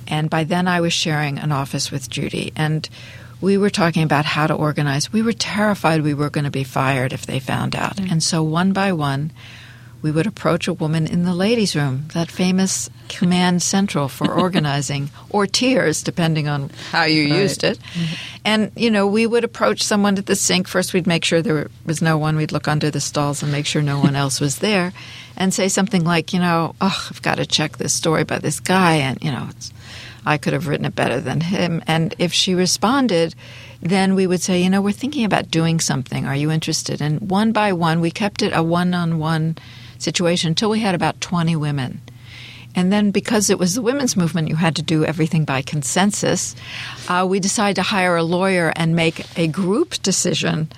And 0.08 0.30
by 0.30 0.44
then 0.44 0.68
I 0.68 0.82
was 0.82 0.94
sharing 0.94 1.38
an 1.38 1.52
office 1.52 1.92
with 1.92 2.10
Judy. 2.10 2.54
And 2.56 2.88
we 3.42 3.58
were 3.58 3.70
talking 3.70 4.04
about 4.04 4.26
how 4.26 4.48
to 4.48 4.54
organize. 4.54 5.12
We 5.12 5.22
were 5.22 5.34
terrified 5.34 6.02
we 6.02 6.14
were 6.14 6.30
going 6.30 6.46
to 6.46 6.52
be 6.52 6.64
fired 6.64 7.14
if 7.14 7.26
they 7.26 7.40
found 7.40 7.76
out. 7.76 7.98
Mm-hmm. 7.98 8.12
And 8.14 8.24
so 8.24 8.42
one 8.42 8.74
by 8.74 8.94
one, 8.94 9.32
we 10.02 10.12
would 10.12 10.28
approach 10.28 10.68
a 10.68 10.74
woman 10.74 11.08
in 11.08 11.24
the 11.24 11.34
ladies' 11.34 11.76
room, 11.76 12.06
that 12.14 12.32
famous 12.32 12.90
command 13.10 13.62
central 13.62 14.08
for 14.08 14.32
organizing, 14.40 15.10
or 15.30 15.48
tears, 15.48 16.04
depending 16.04 16.48
on 16.48 16.70
how 16.92 17.04
you 17.04 17.30
right. 17.30 17.42
used 17.42 17.64
it. 17.64 17.80
Mm-hmm. 17.80 18.38
And, 18.46 18.72
you 18.76 18.90
know, 18.90 19.08
we 19.08 19.28
would 19.28 19.44
approach 19.44 19.84
someone 19.84 20.18
at 20.18 20.26
the 20.26 20.36
sink. 20.36 20.68
First, 20.68 20.94
we'd 20.94 21.08
make 21.08 21.26
sure 21.26 21.42
there 21.42 21.70
was 21.86 22.02
no 22.02 22.18
one. 22.18 22.38
We'd 22.38 22.52
look 22.52 22.68
under 22.68 22.90
the 22.90 23.02
stalls 23.02 23.44
and 23.44 23.52
make 23.52 23.66
sure 23.66 23.82
no 23.82 24.00
one 24.00 24.16
else 24.24 24.40
was 24.40 24.60
there 24.60 24.94
and 25.38 25.54
say 25.54 25.70
something 25.70 26.04
like, 26.04 26.34
you 26.34 26.40
know, 26.40 26.76
oh, 26.82 27.08
I've 27.10 27.22
got 27.22 27.36
to 27.36 27.46
check 27.46 27.78
this 27.78 27.94
story 27.94 28.24
by 28.24 28.40
this 28.40 28.60
guy, 28.60 28.96
and, 28.96 29.24
you 29.24 29.32
know, 29.32 29.48
I 30.26 30.38
could 30.38 30.54
have 30.54 30.68
written 30.68 30.86
it 30.86 30.96
better 30.96 31.22
than 31.22 31.40
him. 31.40 31.82
And 31.88 32.14
if 32.18 32.34
she 32.34 32.56
responded, 32.56 33.36
then 33.82 34.16
we 34.16 34.28
would 34.28 34.42
say, 34.42 34.62
you 34.62 34.70
know, 34.70 34.82
we're 34.82 34.92
thinking 34.92 35.24
about 35.24 35.52
doing 35.52 35.80
something. 35.80 36.26
Are 36.26 36.36
you 36.36 36.52
interested? 36.52 37.02
And 37.02 37.30
one 37.30 37.54
by 37.54 37.72
one, 37.72 38.02
we 38.02 38.12
kept 38.12 38.42
it 38.42 38.52
a 38.54 38.62
one 38.62 38.94
on 38.94 39.20
one 39.20 39.58
situation 40.00 40.50
until 40.50 40.70
we 40.70 40.80
had 40.80 40.96
about 40.96 41.22
20 41.22 41.56
women. 41.56 42.02
And 42.76 42.92
then, 42.92 43.12
because 43.12 43.50
it 43.50 43.58
was 43.58 43.74
the 43.74 43.82
women's 43.82 44.16
movement, 44.16 44.50
you 44.50 44.56
had 44.56 44.76
to 44.76 44.84
do 44.84 45.04
everything 45.04 45.46
by 45.46 45.62
consensus. 45.62 46.56
Uh, 47.08 47.26
we 47.28 47.40
decided 47.40 47.76
to 47.78 47.82
hire 47.82 48.16
a 48.16 48.24
lawyer 48.24 48.72
and 48.76 48.96
make 48.96 49.26
a 49.38 49.48
group 49.48 50.02
decision 50.04 50.70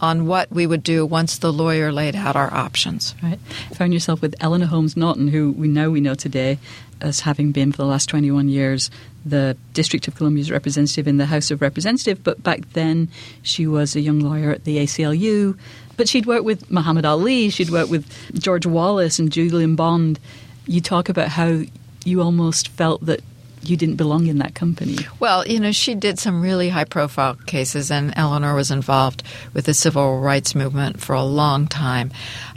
on 0.00 0.26
what 0.26 0.50
we 0.50 0.66
would 0.66 0.82
do 0.82 1.04
once 1.04 1.38
the 1.38 1.52
lawyer 1.52 1.92
laid 1.92 2.14
out 2.14 2.36
our 2.36 2.52
options. 2.52 3.14
Right. 3.22 3.38
Found 3.74 3.92
yourself 3.92 4.22
with 4.22 4.34
Eleanor 4.40 4.66
Holmes 4.66 4.96
Norton, 4.96 5.28
who 5.28 5.52
we 5.52 5.68
now 5.68 5.90
we 5.90 6.00
know 6.00 6.14
today 6.14 6.58
as 7.00 7.20
having 7.20 7.52
been 7.52 7.72
for 7.72 7.78
the 7.78 7.86
last 7.86 8.08
21 8.08 8.48
years 8.48 8.90
the 9.24 9.56
District 9.74 10.08
of 10.08 10.14
Columbia's 10.14 10.50
representative 10.50 11.06
in 11.06 11.16
the 11.16 11.26
House 11.26 11.50
of 11.50 11.60
Representatives, 11.60 12.20
but 12.22 12.42
back 12.42 12.60
then 12.72 13.08
she 13.42 13.66
was 13.66 13.94
a 13.94 14.00
young 14.00 14.20
lawyer 14.20 14.50
at 14.50 14.64
the 14.64 14.78
ACLU. 14.78 15.58
But 15.96 16.08
she'd 16.08 16.26
worked 16.26 16.44
with 16.44 16.70
Muhammad 16.70 17.04
Ali, 17.04 17.50
she'd 17.50 17.70
worked 17.70 17.90
with 17.90 18.06
George 18.34 18.66
Wallace 18.66 19.18
and 19.18 19.30
Julian 19.30 19.76
Bond. 19.76 20.18
You 20.66 20.80
talk 20.80 21.08
about 21.08 21.28
how 21.28 21.62
you 22.04 22.22
almost 22.22 22.68
felt 22.68 23.04
that 23.06 23.20
you 23.62 23.76
didn't 23.76 23.96
belong 23.96 24.26
in 24.26 24.38
that 24.38 24.54
company. 24.54 24.96
Well, 25.20 25.46
you 25.46 25.60
know, 25.60 25.72
she 25.72 25.94
did 25.94 26.18
some 26.18 26.42
really 26.42 26.68
high 26.68 26.84
profile 26.84 27.34
cases, 27.34 27.90
and 27.90 28.12
Eleanor 28.16 28.54
was 28.54 28.70
involved 28.70 29.22
with 29.52 29.66
the 29.66 29.74
civil 29.74 30.20
rights 30.20 30.54
movement 30.54 31.00
for 31.00 31.14
a 31.14 31.22
long 31.22 31.66
time. 31.66 32.10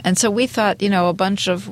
And 0.04 0.16
so 0.16 0.30
we 0.30 0.46
thought, 0.46 0.82
you 0.82 0.88
know, 0.88 1.08
a 1.08 1.14
bunch 1.14 1.48
of 1.48 1.68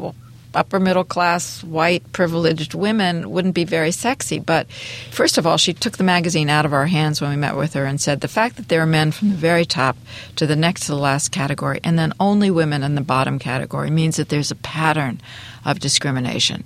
upper 0.54 0.80
middle 0.80 1.04
class, 1.04 1.62
white, 1.62 2.12
privileged 2.12 2.74
women 2.74 3.30
wouldn't 3.30 3.54
be 3.54 3.64
very 3.64 3.92
sexy. 3.92 4.38
But 4.38 4.70
first 5.10 5.38
of 5.38 5.46
all, 5.46 5.56
she 5.56 5.72
took 5.72 5.96
the 5.96 6.04
magazine 6.04 6.48
out 6.48 6.64
of 6.64 6.72
our 6.72 6.86
hands 6.86 7.20
when 7.20 7.30
we 7.30 7.36
met 7.36 7.56
with 7.56 7.74
her 7.74 7.84
and 7.84 8.00
said 8.00 8.20
the 8.20 8.28
fact 8.28 8.56
that 8.56 8.68
there 8.68 8.82
are 8.82 8.86
men 8.86 9.12
from 9.12 9.30
the 9.30 9.36
very 9.36 9.64
top 9.64 9.96
to 10.36 10.46
the 10.46 10.56
next 10.56 10.82
to 10.82 10.92
the 10.92 10.98
last 10.98 11.30
category 11.30 11.80
and 11.84 11.98
then 11.98 12.12
only 12.18 12.50
women 12.50 12.82
in 12.82 12.94
the 12.94 13.00
bottom 13.00 13.38
category 13.38 13.90
means 13.90 14.16
that 14.16 14.28
there's 14.28 14.50
a 14.50 14.56
pattern 14.56 15.20
of 15.64 15.78
discrimination. 15.78 16.64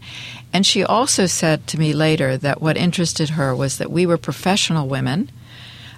And 0.53 0.65
she 0.65 0.85
also 0.85 1.27
said 1.27 1.67
to 1.69 1.79
me 1.79 1.93
later 1.93 2.37
that 2.39 2.63
what 2.63 2.77
interested 2.77 3.31
her 3.31 3.55
was 3.55 3.79
that 3.79 3.91
we 3.91 4.07
were 4.07 4.19
professional 4.19 4.89
women 4.89 5.31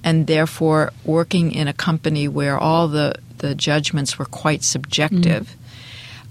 and 0.02 0.26
therefore 0.26 0.92
working 1.04 1.52
in 1.52 1.68
a 1.68 1.72
company 1.72 2.28
where 2.28 2.58
all 2.58 2.88
the, 2.88 3.14
the 3.38 3.54
judgments 3.54 4.18
were 4.18 4.24
quite 4.24 4.62
subjective. 4.62 5.48
Mm 5.48 5.60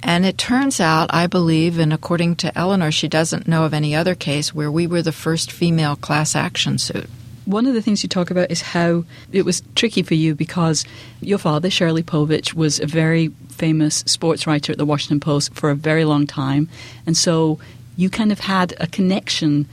and 0.05 0.23
it 0.23 0.37
turns 0.37 0.79
out, 0.79 1.09
I 1.11 1.25
believe, 1.25 1.79
and 1.79 1.91
according 1.91 2.35
to 2.37 2.55
Eleanor, 2.55 2.91
she 2.91 3.07
doesn't 3.07 3.47
know 3.47 3.63
of 3.63 3.73
any 3.73 3.95
other 3.95 4.13
case 4.13 4.53
where 4.53 4.69
we 4.69 4.85
were 4.85 5.01
the 5.01 5.11
first 5.11 5.51
female 5.51 5.95
class 5.95 6.35
action 6.35 6.77
suit. 6.77 7.09
One 7.45 7.65
of 7.65 7.73
the 7.73 7.81
things 7.81 8.03
you 8.03 8.09
talk 8.09 8.29
about 8.29 8.51
is 8.51 8.61
how 8.61 9.03
it 9.31 9.45
was 9.45 9.63
tricky 9.73 10.03
for 10.03 10.13
you 10.13 10.35
because 10.35 10.85
your 11.21 11.39
father, 11.39 11.71
Shirley 11.71 12.03
Povich, 12.03 12.53
was 12.53 12.79
a 12.79 12.85
very 12.85 13.29
famous 13.49 14.03
sports 14.05 14.45
writer 14.45 14.71
at 14.71 14.77
the 14.77 14.85
Washington 14.85 15.19
Post 15.19 15.55
for 15.55 15.71
a 15.71 15.75
very 15.75 16.05
long 16.05 16.27
time. 16.27 16.69
And 17.07 17.17
so 17.17 17.57
you 17.97 18.11
kind 18.11 18.31
of 18.31 18.39
had 18.39 18.75
a 18.79 18.85
connection 18.85 19.67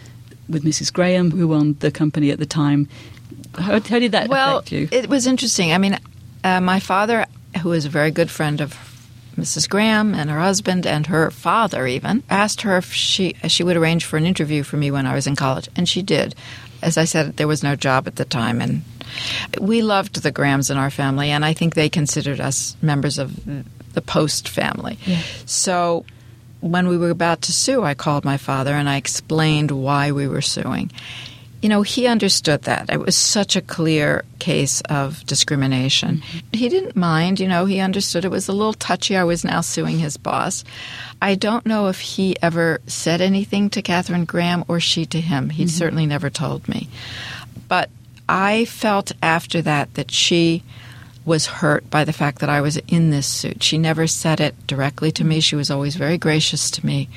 with 0.48 0.64
Mrs. 0.64 0.90
Graham, 0.90 1.30
who 1.30 1.52
owned 1.52 1.80
the 1.80 1.90
company 1.90 2.30
at 2.30 2.38
the 2.38 2.46
time. 2.46 2.88
How, 3.54 3.80
how 3.80 3.98
did 3.98 4.12
that 4.12 4.30
well, 4.30 4.58
affect 4.58 4.72
you? 4.72 4.88
It 4.90 5.10
was 5.10 5.26
interesting. 5.26 5.72
I 5.72 5.78
mean, 5.78 5.98
uh, 6.42 6.62
my 6.62 6.80
father, 6.80 7.26
who 7.60 7.68
was 7.68 7.84
a 7.84 7.90
very 7.90 8.10
good 8.10 8.30
friend 8.30 8.62
of 8.62 8.91
Mrs. 9.42 9.68
Graham 9.68 10.14
and 10.14 10.30
her 10.30 10.40
husband 10.40 10.87
and 10.87 11.06
her 11.08 11.30
father 11.30 11.87
even 11.87 12.22
asked 12.30 12.62
her 12.62 12.76
if 12.76 12.92
she 12.92 13.34
she 13.49 13.64
would 13.64 13.76
arrange 13.76 14.04
for 14.04 14.16
an 14.16 14.26
interview 14.26 14.62
for 14.62 14.76
me 14.76 14.90
when 14.90 15.06
I 15.06 15.14
was 15.14 15.26
in 15.26 15.37
college, 15.37 15.68
and 15.76 15.88
she 15.88 16.02
did. 16.02 16.34
As 16.80 16.96
I 16.96 17.04
said, 17.04 17.37
there 17.37 17.49
was 17.49 17.62
no 17.62 17.76
job 17.76 18.06
at 18.06 18.16
the 18.16 18.25
time, 18.25 18.61
and 18.61 18.82
we 19.61 19.82
loved 19.82 20.22
the 20.22 20.30
Grahams 20.30 20.70
in 20.70 20.76
our 20.76 20.90
family, 20.90 21.30
and 21.30 21.44
I 21.44 21.52
think 21.52 21.75
they 21.75 21.88
considered 21.88 22.40
us 22.40 22.76
members 22.82 23.18
of 23.18 23.32
the 23.94 24.00
Post 24.00 24.49
family. 24.49 24.99
Yeah. 25.06 25.22
So 25.44 26.04
when 26.61 26.87
we 26.88 26.96
were 26.96 27.11
about 27.11 27.42
to 27.42 27.52
sue, 27.52 27.82
I 27.82 27.94
called 27.94 28.25
my 28.25 28.37
father 28.37 28.72
and 28.75 28.88
I 28.88 28.96
explained 28.96 29.70
why 29.70 30.12
we 30.12 30.28
were 30.28 30.40
suing 30.40 30.90
you 31.62 31.69
know, 31.69 31.83
he 31.83 32.09
understood 32.09 32.62
that. 32.62 32.90
It 32.90 32.99
was 32.99 33.16
such 33.16 33.54
a 33.54 33.62
clear 33.62 34.25
case 34.40 34.81
of 34.83 35.25
discrimination. 35.26 36.16
Mm-hmm. 36.16 36.38
He 36.52 36.69
didn't 36.69 36.97
mind, 36.97 37.38
you 37.38 37.47
know, 37.47 37.66
he 37.66 37.78
understood 37.78 38.25
it 38.25 38.33
was 38.33 38.49
a 38.49 38.52
little 38.52 38.73
touchy. 38.73 39.16
I 39.16 39.23
was 39.23 39.45
now 39.45 39.61
suing 39.61 40.00
his 40.00 40.16
boss. 40.16 40.64
I 41.23 41.37
don't 41.37 41.64
know 41.64 41.87
if 41.87 42.00
he 42.00 42.37
ever 42.42 42.81
said 42.88 43.21
anything 43.21 43.71
to 43.71 43.83
Katharine 43.83 44.25
Graham 44.25 44.64
or 44.66 44.81
she 44.81 45.07
to 45.07 45.21
him. 45.21 45.50
He 45.50 45.62
mm-hmm. 45.62 45.69
certainly 45.69 46.04
never 46.04 46.31
told 46.31 46.69
me. 46.69 46.88
But 47.69 47.90
I 48.28 48.64
felt 48.64 49.12
after 49.23 49.62
that 49.62 49.95
that 49.95 50.11
she 50.11 50.64
was 51.25 51.47
hurt 51.47 51.88
by 51.88 52.04
the 52.04 52.12
fact 52.12 52.40
that 52.40 52.50
I 52.50 52.61
was 52.61 52.76
in 52.88 53.11
this 53.11 53.28
suit. 53.28 53.62
She 53.62 53.78
never 53.78 54.09
said 54.09 54.40
it 54.40 54.66
directly 54.66 55.12
to 55.12 55.23
me. 55.23 55.38
She 55.38 55.54
was 55.54 55.71
always 55.71 55.95
very 55.95 56.19
gracious 56.19 56.73
to 56.73 56.85
me. 56.85 57.09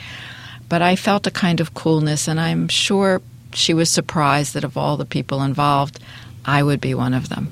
But 0.69 0.83
I 0.83 0.95
felt 0.95 1.25
a 1.25 1.31
kind 1.31 1.59
of 1.59 1.73
coolness, 1.73 2.27
and 2.27 2.39
I'm 2.39 2.67
sure 2.67 3.23
she 3.55 3.73
was 3.73 3.89
surprised 3.89 4.53
that 4.53 4.63
of 4.63 4.77
all 4.77 4.97
the 4.97 5.05
people 5.05 5.41
involved, 5.41 5.99
I 6.45 6.63
would 6.63 6.81
be 6.81 6.93
one 6.93 7.13
of 7.13 7.29
them. 7.29 7.51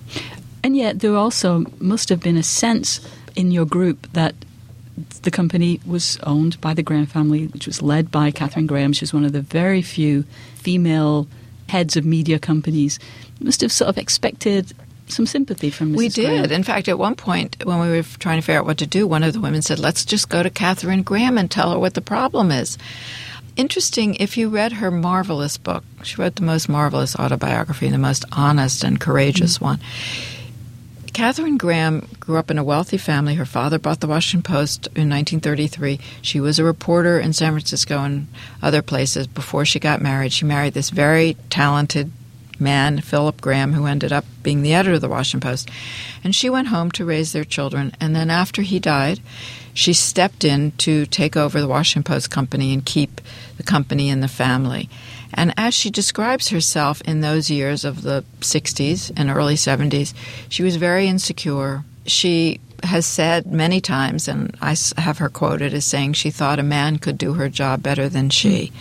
And 0.63 0.77
yet, 0.77 0.99
there 0.99 1.15
also 1.15 1.65
must 1.79 2.09
have 2.09 2.21
been 2.21 2.37
a 2.37 2.43
sense 2.43 3.01
in 3.35 3.51
your 3.51 3.65
group 3.65 4.11
that 4.13 4.35
the 5.23 5.31
company 5.31 5.79
was 5.85 6.19
owned 6.23 6.59
by 6.61 6.73
the 6.73 6.83
Graham 6.83 7.05
family, 7.05 7.47
which 7.47 7.67
was 7.67 7.81
led 7.81 8.11
by 8.11 8.31
Katharine 8.31 8.67
Graham. 8.67 8.93
She 8.93 9.03
was 9.03 9.13
one 9.13 9.25
of 9.25 9.33
the 9.33 9.41
very 9.41 9.81
few 9.81 10.23
female 10.55 11.27
heads 11.67 11.97
of 11.97 12.05
media 12.05 12.39
companies. 12.39 12.99
You 13.39 13.45
must 13.45 13.61
have 13.61 13.71
sort 13.71 13.89
of 13.89 13.97
expected 13.97 14.73
some 15.07 15.25
sympathy 15.25 15.69
from 15.69 15.93
Mrs. 15.93 15.97
We 15.97 16.09
did. 16.09 16.25
Graham. 16.25 16.51
In 16.51 16.63
fact, 16.63 16.87
at 16.87 16.99
one 16.99 17.15
point, 17.15 17.57
when 17.65 17.79
we 17.79 17.89
were 17.89 18.03
trying 18.03 18.39
to 18.39 18.45
figure 18.45 18.59
out 18.59 18.65
what 18.65 18.77
to 18.77 18.87
do, 18.87 19.07
one 19.07 19.23
of 19.23 19.33
the 19.33 19.41
women 19.41 19.61
said, 19.61 19.79
Let's 19.79 20.05
just 20.05 20.29
go 20.29 20.43
to 20.43 20.49
Katharine 20.49 21.03
Graham 21.03 21.37
and 21.37 21.49
tell 21.49 21.71
her 21.71 21.79
what 21.79 21.95
the 21.95 22.01
problem 22.01 22.51
is 22.51 22.77
interesting 23.55 24.15
if 24.15 24.37
you 24.37 24.49
read 24.49 24.73
her 24.73 24.91
marvelous 24.91 25.57
book. 25.57 25.83
She 26.03 26.15
wrote 26.21 26.35
the 26.35 26.43
most 26.43 26.67
marvelous 26.67 27.15
autobiography, 27.15 27.89
the 27.89 27.97
most 27.97 28.25
honest 28.31 28.83
and 28.83 28.99
courageous 28.99 29.55
mm-hmm. 29.55 29.65
one. 29.65 29.79
Katharine 31.13 31.57
Graham 31.57 32.07
grew 32.19 32.37
up 32.37 32.49
in 32.49 32.57
a 32.57 32.63
wealthy 32.63 32.97
family. 32.97 33.35
Her 33.35 33.45
father 33.45 33.77
bought 33.77 33.99
the 33.99 34.07
Washington 34.07 34.41
Post 34.41 34.87
in 34.87 35.09
1933. 35.09 35.99
She 36.23 36.39
was 36.39 36.57
a 36.57 36.63
reporter 36.63 37.19
in 37.19 37.33
San 37.33 37.51
Francisco 37.51 37.99
and 37.99 38.27
other 38.63 38.81
places 38.81 39.27
before 39.27 39.63
she 39.63 39.79
got 39.79 40.01
married. 40.01 40.33
She 40.33 40.45
married 40.45 40.73
this 40.73 40.89
very 40.89 41.37
talented 41.51 42.11
man, 42.59 42.99
Philip 42.99 43.41
Graham, 43.41 43.73
who 43.73 43.85
ended 43.85 44.11
up 44.11 44.25
being 44.41 44.63
the 44.63 44.73
editor 44.73 44.95
of 44.95 45.01
the 45.01 45.09
Washington 45.09 45.47
Post. 45.47 45.69
And 46.23 46.33
she 46.33 46.49
went 46.49 46.69
home 46.69 46.89
to 46.91 47.05
raise 47.05 47.31
their 47.31 47.43
children. 47.43 47.93
And 47.99 48.15
then 48.15 48.31
after 48.31 48.63
he 48.63 48.79
died, 48.79 49.19
she 49.73 49.93
stepped 49.93 50.43
in 50.43 50.71
to 50.73 51.05
take 51.05 51.35
over 51.35 51.59
the 51.59 51.67
Washington 51.67 52.03
Post 52.03 52.29
company 52.29 52.73
and 52.73 52.85
keep 52.85 53.21
the 53.57 53.63
company 53.63 54.09
in 54.09 54.19
the 54.19 54.27
family. 54.27 54.89
And 55.33 55.53
as 55.57 55.73
she 55.73 55.89
describes 55.89 56.49
herself 56.49 57.01
in 57.01 57.21
those 57.21 57.49
years 57.49 57.83
of 57.83 58.03
the 58.03 58.23
60s 58.41 59.11
and 59.17 59.29
early 59.29 59.55
70s, 59.55 60.13
she 60.47 60.63
was 60.63 60.75
very 60.75 61.07
insecure. 61.07 61.83
She 62.05 62.59
has 62.83 63.05
said 63.05 63.47
many 63.47 63.81
times, 63.81 64.27
and 64.27 64.55
I 64.61 64.75
have 64.97 65.17
her 65.17 65.29
quoted 65.29 65.73
as 65.73 65.85
saying 65.85 66.13
she 66.13 66.29
thought 66.29 66.59
a 66.59 66.63
man 66.63 66.99
could 66.99 67.17
do 67.17 67.33
her 67.33 67.49
job 67.49 67.81
better 67.81 68.09
than 68.09 68.29
she. 68.29 68.71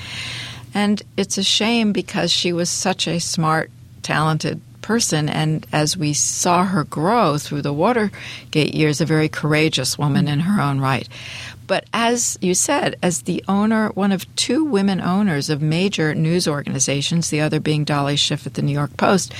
And 0.74 1.02
it's 1.16 1.38
a 1.38 1.42
shame 1.42 1.92
because 1.92 2.30
she 2.30 2.52
was 2.52 2.68
such 2.68 3.06
a 3.06 3.20
smart, 3.20 3.70
talented 4.02 4.60
person. 4.82 5.28
And 5.28 5.66
as 5.72 5.96
we 5.96 6.12
saw 6.12 6.64
her 6.64 6.84
grow 6.84 7.38
through 7.38 7.62
the 7.62 7.72
Watergate 7.72 8.74
years, 8.74 9.00
a 9.00 9.06
very 9.06 9.28
courageous 9.28 9.96
woman 9.96 10.28
in 10.28 10.40
her 10.40 10.60
own 10.60 10.80
right. 10.80 11.08
But 11.72 11.86
as 11.94 12.36
you 12.42 12.52
said, 12.52 12.96
as 13.02 13.22
the 13.22 13.42
owner, 13.48 13.88
one 13.94 14.12
of 14.12 14.36
two 14.36 14.62
women 14.62 15.00
owners 15.00 15.48
of 15.48 15.62
major 15.62 16.14
news 16.14 16.46
organizations, 16.46 17.30
the 17.30 17.40
other 17.40 17.60
being 17.60 17.84
Dolly 17.84 18.16
Schiff 18.16 18.46
at 18.46 18.52
the 18.52 18.60
New 18.60 18.74
York 18.74 18.94
Post, 18.98 19.32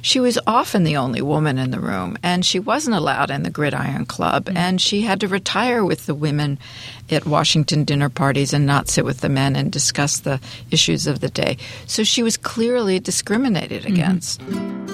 she 0.00 0.18
was 0.18 0.38
often 0.46 0.84
the 0.84 0.96
only 0.96 1.20
woman 1.20 1.58
in 1.58 1.72
the 1.72 1.80
room, 1.80 2.16
and 2.22 2.42
she 2.42 2.58
wasn't 2.58 2.96
allowed 2.96 3.30
in 3.30 3.42
the 3.42 3.50
Gridiron 3.50 4.06
Club, 4.06 4.46
mm-hmm. 4.46 4.56
and 4.56 4.80
she 4.80 5.02
had 5.02 5.20
to 5.20 5.28
retire 5.28 5.84
with 5.84 6.06
the 6.06 6.14
women 6.14 6.58
at 7.10 7.26
Washington 7.26 7.84
dinner 7.84 8.08
parties 8.08 8.54
and 8.54 8.64
not 8.64 8.88
sit 8.88 9.04
with 9.04 9.20
the 9.20 9.28
men 9.28 9.54
and 9.54 9.70
discuss 9.70 10.20
the 10.20 10.40
issues 10.70 11.06
of 11.06 11.20
the 11.20 11.28
day. 11.28 11.58
So 11.86 12.02
she 12.02 12.22
was 12.22 12.38
clearly 12.38 12.98
discriminated 12.98 13.82
mm-hmm. 13.82 13.92
against. 13.92 14.40
Mm-hmm. 14.40 14.93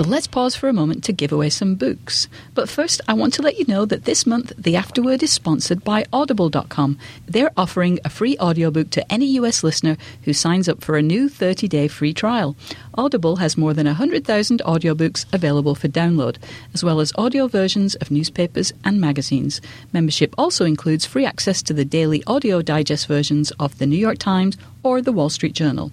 So 0.00 0.06
let's 0.06 0.26
pause 0.26 0.56
for 0.56 0.66
a 0.66 0.72
moment 0.72 1.04
to 1.04 1.12
give 1.12 1.30
away 1.30 1.50
some 1.50 1.74
books. 1.74 2.26
But 2.54 2.70
first, 2.70 3.02
I 3.06 3.12
want 3.12 3.34
to 3.34 3.42
let 3.42 3.58
you 3.58 3.66
know 3.68 3.84
that 3.84 4.06
this 4.06 4.24
month 4.24 4.50
the 4.56 4.74
Afterword 4.74 5.22
is 5.22 5.30
sponsored 5.30 5.84
by 5.84 6.06
Audible.com. 6.10 6.98
They're 7.26 7.50
offering 7.54 8.00
a 8.02 8.08
free 8.08 8.38
audiobook 8.38 8.88
to 8.92 9.12
any 9.12 9.26
US 9.32 9.62
listener 9.62 9.98
who 10.22 10.32
signs 10.32 10.70
up 10.70 10.82
for 10.82 10.96
a 10.96 11.02
new 11.02 11.28
30 11.28 11.68
day 11.68 11.86
free 11.86 12.14
trial. 12.14 12.56
Audible 12.94 13.36
has 13.36 13.58
more 13.58 13.74
than 13.74 13.84
100,000 13.84 14.62
audiobooks 14.64 15.26
available 15.34 15.74
for 15.74 15.88
download, 15.88 16.38
as 16.72 16.82
well 16.82 17.00
as 17.00 17.12
audio 17.18 17.46
versions 17.46 17.94
of 17.96 18.10
newspapers 18.10 18.72
and 18.82 19.02
magazines. 19.02 19.60
Membership 19.92 20.34
also 20.38 20.64
includes 20.64 21.04
free 21.04 21.26
access 21.26 21.60
to 21.60 21.74
the 21.74 21.84
daily 21.84 22.24
audio 22.26 22.62
digest 22.62 23.06
versions 23.06 23.50
of 23.60 23.76
the 23.76 23.86
New 23.86 23.98
York 23.98 24.16
Times 24.16 24.56
or 24.82 25.02
the 25.02 25.12
Wall 25.12 25.28
Street 25.28 25.52
Journal. 25.52 25.92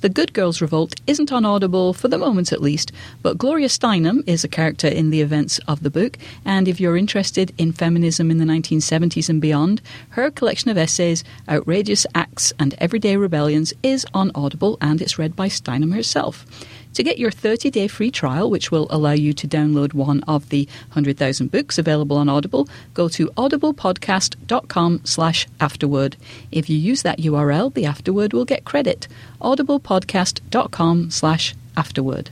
The 0.00 0.08
Good 0.08 0.32
Girls 0.32 0.60
Revolt 0.60 0.94
isn't 1.08 1.32
on 1.32 1.44
Audible, 1.44 1.92
for 1.92 2.06
the 2.06 2.18
moment 2.18 2.52
at 2.52 2.62
least, 2.62 2.92
but 3.20 3.36
Gloria 3.36 3.66
Steinem 3.66 4.22
is 4.28 4.44
a 4.44 4.48
character 4.48 4.86
in 4.86 5.10
the 5.10 5.20
events 5.20 5.58
of 5.66 5.82
the 5.82 5.90
book, 5.90 6.16
and 6.44 6.68
if 6.68 6.78
you're 6.78 6.96
interested 6.96 7.52
in 7.58 7.72
feminism 7.72 8.30
in 8.30 8.38
the 8.38 8.44
1970s 8.44 9.28
and 9.28 9.40
beyond, 9.40 9.82
her 10.10 10.30
collection 10.30 10.70
of 10.70 10.78
essays, 10.78 11.24
Outrageous 11.48 12.06
Acts 12.14 12.52
and 12.60 12.76
Everyday 12.78 13.16
Rebellions, 13.16 13.72
is 13.82 14.06
on 14.14 14.30
Audible 14.36 14.78
and 14.80 15.02
it's 15.02 15.18
read 15.18 15.34
by 15.34 15.48
Steinem 15.48 15.92
herself. 15.92 16.46
To 16.94 17.02
get 17.02 17.18
your 17.18 17.30
30 17.30 17.70
day 17.70 17.88
free 17.88 18.10
trial, 18.10 18.50
which 18.50 18.70
will 18.70 18.86
allow 18.90 19.12
you 19.12 19.32
to 19.32 19.46
download 19.46 19.94
one 19.94 20.22
of 20.24 20.48
the 20.48 20.66
100,000 20.88 21.50
books 21.50 21.78
available 21.78 22.16
on 22.16 22.28
Audible, 22.28 22.68
go 22.94 23.08
to 23.08 23.28
audiblepodcast.com 23.28 25.02
slash 25.04 25.46
afterword. 25.60 26.16
If 26.50 26.68
you 26.68 26.76
use 26.76 27.02
that 27.02 27.18
URL, 27.18 27.72
the 27.72 27.86
afterword 27.86 28.32
will 28.32 28.44
get 28.44 28.64
credit. 28.64 29.06
audiblepodcast.com 29.40 31.10
slash 31.10 31.54
afterword. 31.76 32.30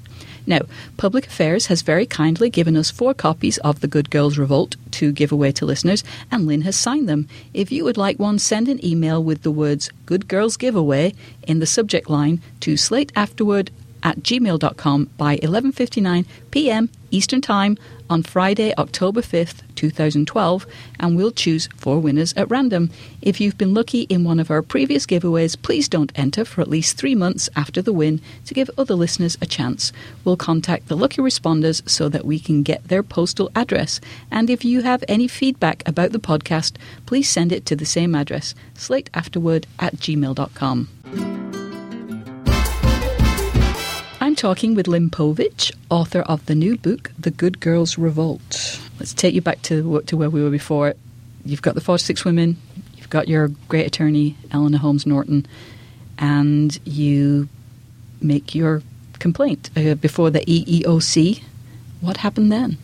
Now, 0.48 0.60
Public 0.96 1.26
Affairs 1.26 1.66
has 1.66 1.82
very 1.82 2.06
kindly 2.06 2.50
given 2.50 2.76
us 2.76 2.90
four 2.90 3.14
copies 3.14 3.58
of 3.58 3.80
The 3.80 3.88
Good 3.88 4.10
Girls 4.10 4.38
Revolt 4.38 4.76
to 4.92 5.10
give 5.10 5.32
away 5.32 5.50
to 5.52 5.66
listeners, 5.66 6.04
and 6.30 6.46
Lynn 6.46 6.62
has 6.62 6.76
signed 6.76 7.08
them. 7.08 7.28
If 7.52 7.72
you 7.72 7.82
would 7.84 7.96
like 7.96 8.20
one, 8.20 8.38
send 8.38 8.68
an 8.68 8.84
email 8.84 9.22
with 9.22 9.42
the 9.42 9.50
words 9.50 9.90
Good 10.06 10.28
Girls 10.28 10.56
Giveaway 10.56 11.14
in 11.48 11.58
the 11.58 11.66
subject 11.66 12.08
line 12.08 12.40
to 12.60 12.76
Slate 12.76 13.10
Afterword 13.16 13.72
at 14.06 14.20
gmail.com 14.20 15.10
by 15.18 15.36
11.59 15.38 16.24
p.m. 16.52 16.88
Eastern 17.10 17.40
Time 17.40 17.76
on 18.08 18.22
Friday, 18.22 18.72
October 18.78 19.20
5th, 19.20 19.62
2012, 19.74 20.64
and 21.00 21.16
we'll 21.16 21.32
choose 21.32 21.68
four 21.76 21.98
winners 21.98 22.32
at 22.34 22.48
random. 22.48 22.88
If 23.20 23.40
you've 23.40 23.58
been 23.58 23.74
lucky 23.74 24.02
in 24.02 24.22
one 24.22 24.38
of 24.38 24.48
our 24.48 24.62
previous 24.62 25.06
giveaways, 25.06 25.60
please 25.60 25.88
don't 25.88 26.12
enter 26.14 26.44
for 26.44 26.60
at 26.60 26.70
least 26.70 26.96
three 26.96 27.16
months 27.16 27.48
after 27.56 27.82
the 27.82 27.92
win 27.92 28.20
to 28.44 28.54
give 28.54 28.70
other 28.78 28.94
listeners 28.94 29.36
a 29.40 29.46
chance. 29.46 29.92
We'll 30.24 30.36
contact 30.36 30.86
the 30.86 30.96
lucky 30.96 31.20
responders 31.20 31.86
so 31.88 32.08
that 32.08 32.24
we 32.24 32.38
can 32.38 32.62
get 32.62 32.86
their 32.86 33.02
postal 33.02 33.50
address. 33.56 34.00
And 34.30 34.48
if 34.48 34.64
you 34.64 34.82
have 34.82 35.02
any 35.08 35.26
feedback 35.26 35.82
about 35.84 36.12
the 36.12 36.20
podcast, 36.20 36.76
please 37.06 37.28
send 37.28 37.50
it 37.50 37.66
to 37.66 37.74
the 37.74 37.84
same 37.84 38.14
address, 38.14 38.54
slateafterword 38.76 39.64
at 39.80 39.96
gmail.com. 39.96 41.45
Talking 44.36 44.74
with 44.74 44.86
Lynn 44.86 45.08
Povich, 45.08 45.72
author 45.88 46.20
of 46.20 46.44
the 46.44 46.54
new 46.54 46.76
book, 46.76 47.10
The 47.18 47.30
Good 47.30 47.58
Girls 47.58 47.96
Revolt. 47.96 48.78
Let's 48.98 49.14
take 49.14 49.34
you 49.34 49.40
back 49.40 49.62
to, 49.62 50.02
to 50.02 50.16
where 50.16 50.28
we 50.28 50.42
were 50.42 50.50
before. 50.50 50.92
You've 51.46 51.62
got 51.62 51.74
the 51.74 51.80
46 51.80 52.22
women, 52.26 52.58
you've 52.96 53.08
got 53.08 53.28
your 53.28 53.48
great 53.68 53.86
attorney, 53.86 54.36
Eleanor 54.52 54.76
Holmes 54.76 55.06
Norton, 55.06 55.46
and 56.18 56.78
you 56.84 57.48
make 58.20 58.54
your 58.54 58.82
complaint 59.20 59.70
uh, 59.74 59.94
before 59.94 60.28
the 60.28 60.40
EEOC. 60.40 61.42
What 62.02 62.18
happened 62.18 62.52
then? 62.52 62.76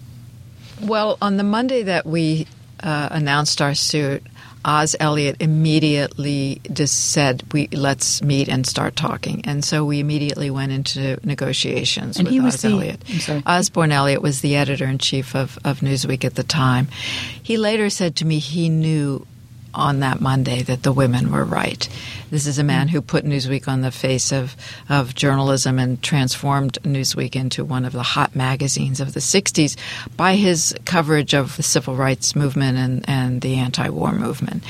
Well, 0.81 1.19
on 1.21 1.37
the 1.37 1.45
Monday 1.45 1.83
that 1.83 2.07
we 2.07 2.47
uh, 2.83 3.09
announced 3.11 3.61
our 3.61 3.75
suit, 3.75 4.23
Oz 4.65 4.95
Elliott 5.01 5.37
immediately 5.41 6.61
just 6.73 7.11
said, 7.11 7.43
"We 7.53 7.69
let's 7.69 8.23
meet 8.23 8.49
and 8.49 8.67
start 8.67 8.97
talking." 8.97 9.43
And 9.45 9.65
so 9.65 9.85
we 9.85 10.01
immediately 10.01 10.51
went 10.51 10.73
into 10.73 11.19
negotiations 11.25 12.19
and 12.19 12.27
with 12.27 12.33
he 12.33 12.41
was 12.41 12.55
Oz 12.57 12.63
the, 12.63 12.69
Elliott. 12.69 13.43
Osborne 13.47 13.93
Elliott 13.93 14.23
was 14.23 14.41
the 14.41 14.57
editor 14.57 14.87
in 14.87 14.99
chief 14.99 15.35
of, 15.35 15.59
of 15.65 15.81
Newsweek 15.81 16.25
at 16.25 16.35
the 16.35 16.43
time. 16.43 16.89
He 17.43 17.57
later 17.57 17.91
said 17.91 18.17
to 18.17 18.25
me 18.25 18.39
he 18.39 18.69
knew 18.69 19.27
on 19.75 20.01
that 20.01 20.21
Monday 20.21 20.63
that 20.63 20.83
the 20.83 20.93
women 20.93 21.31
were 21.31 21.45
right. 21.45 21.89
This 22.31 22.47
is 22.47 22.59
a 22.59 22.65
man 22.65 22.89
who 22.89 23.01
put 23.01 23.25
Newsweek 23.25 23.69
on 23.69 23.83
the 23.83 23.91
face 23.91 24.33
of, 24.33 24.57
of 24.89 25.15
journalism 25.15 25.79
and 25.79 26.03
transformed 26.03 26.79
Newsweek 26.83 27.37
into 27.37 27.65
one 27.65 27.85
of 27.85 27.93
the 27.93 28.03
hot 28.03 28.35
magazines 28.35 29.01
of 29.01 29.15
the 29.15 29.21
60s 29.21 29.77
by 30.17 30.37
his 30.37 30.75
coverage 30.85 31.35
of 31.35 31.57
the 31.57 31.63
civil 31.63 31.95
rights 31.95 32.35
movement 32.35 32.79
and, 32.79 33.09
and 33.09 33.41
the 33.41 33.57
anti 33.57 33.89
war 33.89 34.13
movement. 34.13 34.65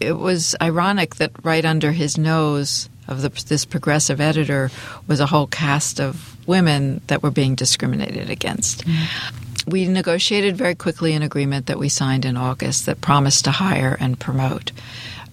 It 0.00 0.12
was 0.12 0.56
ironic 0.60 1.16
that 1.16 1.32
right 1.42 1.64
under 1.64 1.92
his 1.92 2.18
nose, 2.18 2.88
of 3.08 3.20
the, 3.20 3.28
this 3.48 3.64
progressive 3.64 4.20
editor 4.20 4.70
was 5.08 5.18
a 5.18 5.26
whole 5.26 5.48
cast 5.48 6.00
of 6.00 6.36
women 6.46 7.00
that 7.08 7.22
were 7.22 7.32
being 7.32 7.56
discriminated 7.56 8.30
against. 8.30 8.86
Mm 8.86 9.42
we 9.66 9.86
negotiated 9.86 10.56
very 10.56 10.74
quickly 10.74 11.12
an 11.12 11.22
agreement 11.22 11.66
that 11.66 11.78
we 11.78 11.88
signed 11.88 12.24
in 12.24 12.36
August 12.36 12.86
that 12.86 13.00
promised 13.00 13.44
to 13.44 13.50
hire 13.52 13.96
and 14.00 14.18
promote. 14.18 14.72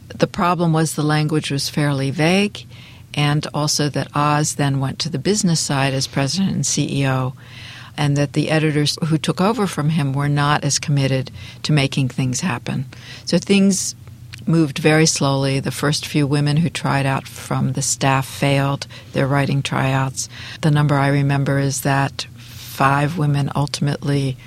The 0.09 0.27
problem 0.27 0.73
was 0.73 0.93
the 0.93 1.03
language 1.03 1.51
was 1.51 1.69
fairly 1.69 2.11
vague, 2.11 2.65
and 3.13 3.45
also 3.53 3.89
that 3.89 4.15
Oz 4.15 4.55
then 4.55 4.79
went 4.79 4.99
to 4.99 5.09
the 5.09 5.19
business 5.19 5.59
side 5.59 5.93
as 5.93 6.07
president 6.07 6.51
and 6.51 6.63
CEO, 6.63 7.33
and 7.97 8.15
that 8.17 8.33
the 8.33 8.49
editors 8.49 8.97
who 9.07 9.17
took 9.17 9.41
over 9.41 9.67
from 9.67 9.89
him 9.89 10.13
were 10.13 10.29
not 10.29 10.63
as 10.63 10.79
committed 10.79 11.31
to 11.63 11.73
making 11.73 12.09
things 12.09 12.41
happen. 12.41 12.85
So 13.25 13.37
things 13.37 13.95
moved 14.45 14.79
very 14.79 15.05
slowly. 15.05 15.59
The 15.59 15.71
first 15.71 16.05
few 16.05 16.25
women 16.25 16.57
who 16.57 16.69
tried 16.69 17.05
out 17.05 17.27
from 17.27 17.73
the 17.73 17.81
staff 17.81 18.27
failed 18.27 18.87
their 19.13 19.27
writing 19.27 19.61
tryouts. 19.61 20.29
The 20.61 20.71
number 20.71 20.95
I 20.95 21.07
remember 21.07 21.59
is 21.59 21.81
that 21.81 22.25
five 22.79 23.17
women 23.17 23.51
ultimately 23.57 24.37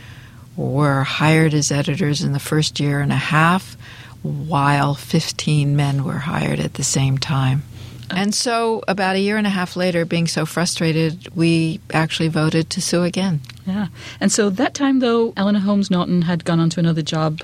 were 0.56 1.02
hired 1.02 1.52
as 1.52 1.70
editors 1.70 2.22
in 2.22 2.32
the 2.32 2.40
first 2.40 2.80
year 2.80 3.02
and 3.02 3.12
a 3.12 3.14
half, 3.14 3.76
while 4.22 4.94
15 4.94 5.76
men 5.76 6.02
were 6.02 6.16
hired 6.16 6.58
at 6.58 6.72
the 6.72 6.82
same 6.82 7.18
time. 7.18 7.62
And 8.10 8.34
so, 8.34 8.82
about 8.88 9.16
a 9.16 9.18
year 9.18 9.36
and 9.36 9.46
a 9.46 9.50
half 9.50 9.76
later, 9.76 10.06
being 10.06 10.26
so 10.26 10.46
frustrated, 10.46 11.28
we 11.36 11.80
actually 11.92 12.28
voted 12.28 12.70
to 12.70 12.80
sue 12.80 13.02
again. 13.02 13.42
Yeah. 13.66 13.88
And 14.18 14.32
so, 14.32 14.48
that 14.48 14.72
time, 14.72 15.00
though, 15.00 15.34
Eleanor 15.36 15.60
Holmes 15.60 15.90
Norton 15.90 16.22
had 16.22 16.46
gone 16.46 16.58
on 16.58 16.70
to 16.70 16.80
another 16.80 17.02
job. 17.02 17.42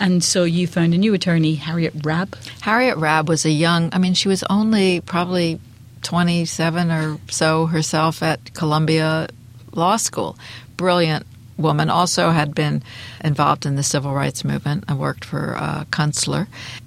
And 0.00 0.24
so, 0.24 0.42
you 0.42 0.66
found 0.66 0.92
a 0.92 0.98
new 0.98 1.14
attorney, 1.14 1.54
Harriet 1.54 1.94
Rabb. 2.04 2.36
Harriet 2.62 2.96
Rabb 2.96 3.28
was 3.28 3.44
a 3.44 3.50
young, 3.50 3.90
I 3.92 3.98
mean, 3.98 4.14
she 4.14 4.26
was 4.26 4.42
only 4.50 5.02
probably 5.02 5.60
27 6.02 6.90
or 6.90 7.18
so 7.30 7.66
herself 7.66 8.24
at 8.24 8.54
Columbia 8.54 9.28
law 9.76 9.96
school. 9.96 10.36
Brilliant 10.76 11.26
woman, 11.58 11.88
also 11.88 12.30
had 12.30 12.54
been 12.54 12.82
involved 13.24 13.64
in 13.66 13.76
the 13.76 13.82
civil 13.82 14.12
rights 14.12 14.44
movement. 14.44 14.84
I 14.88 14.94
worked 14.94 15.24
for 15.24 15.56
uh. 15.56 15.84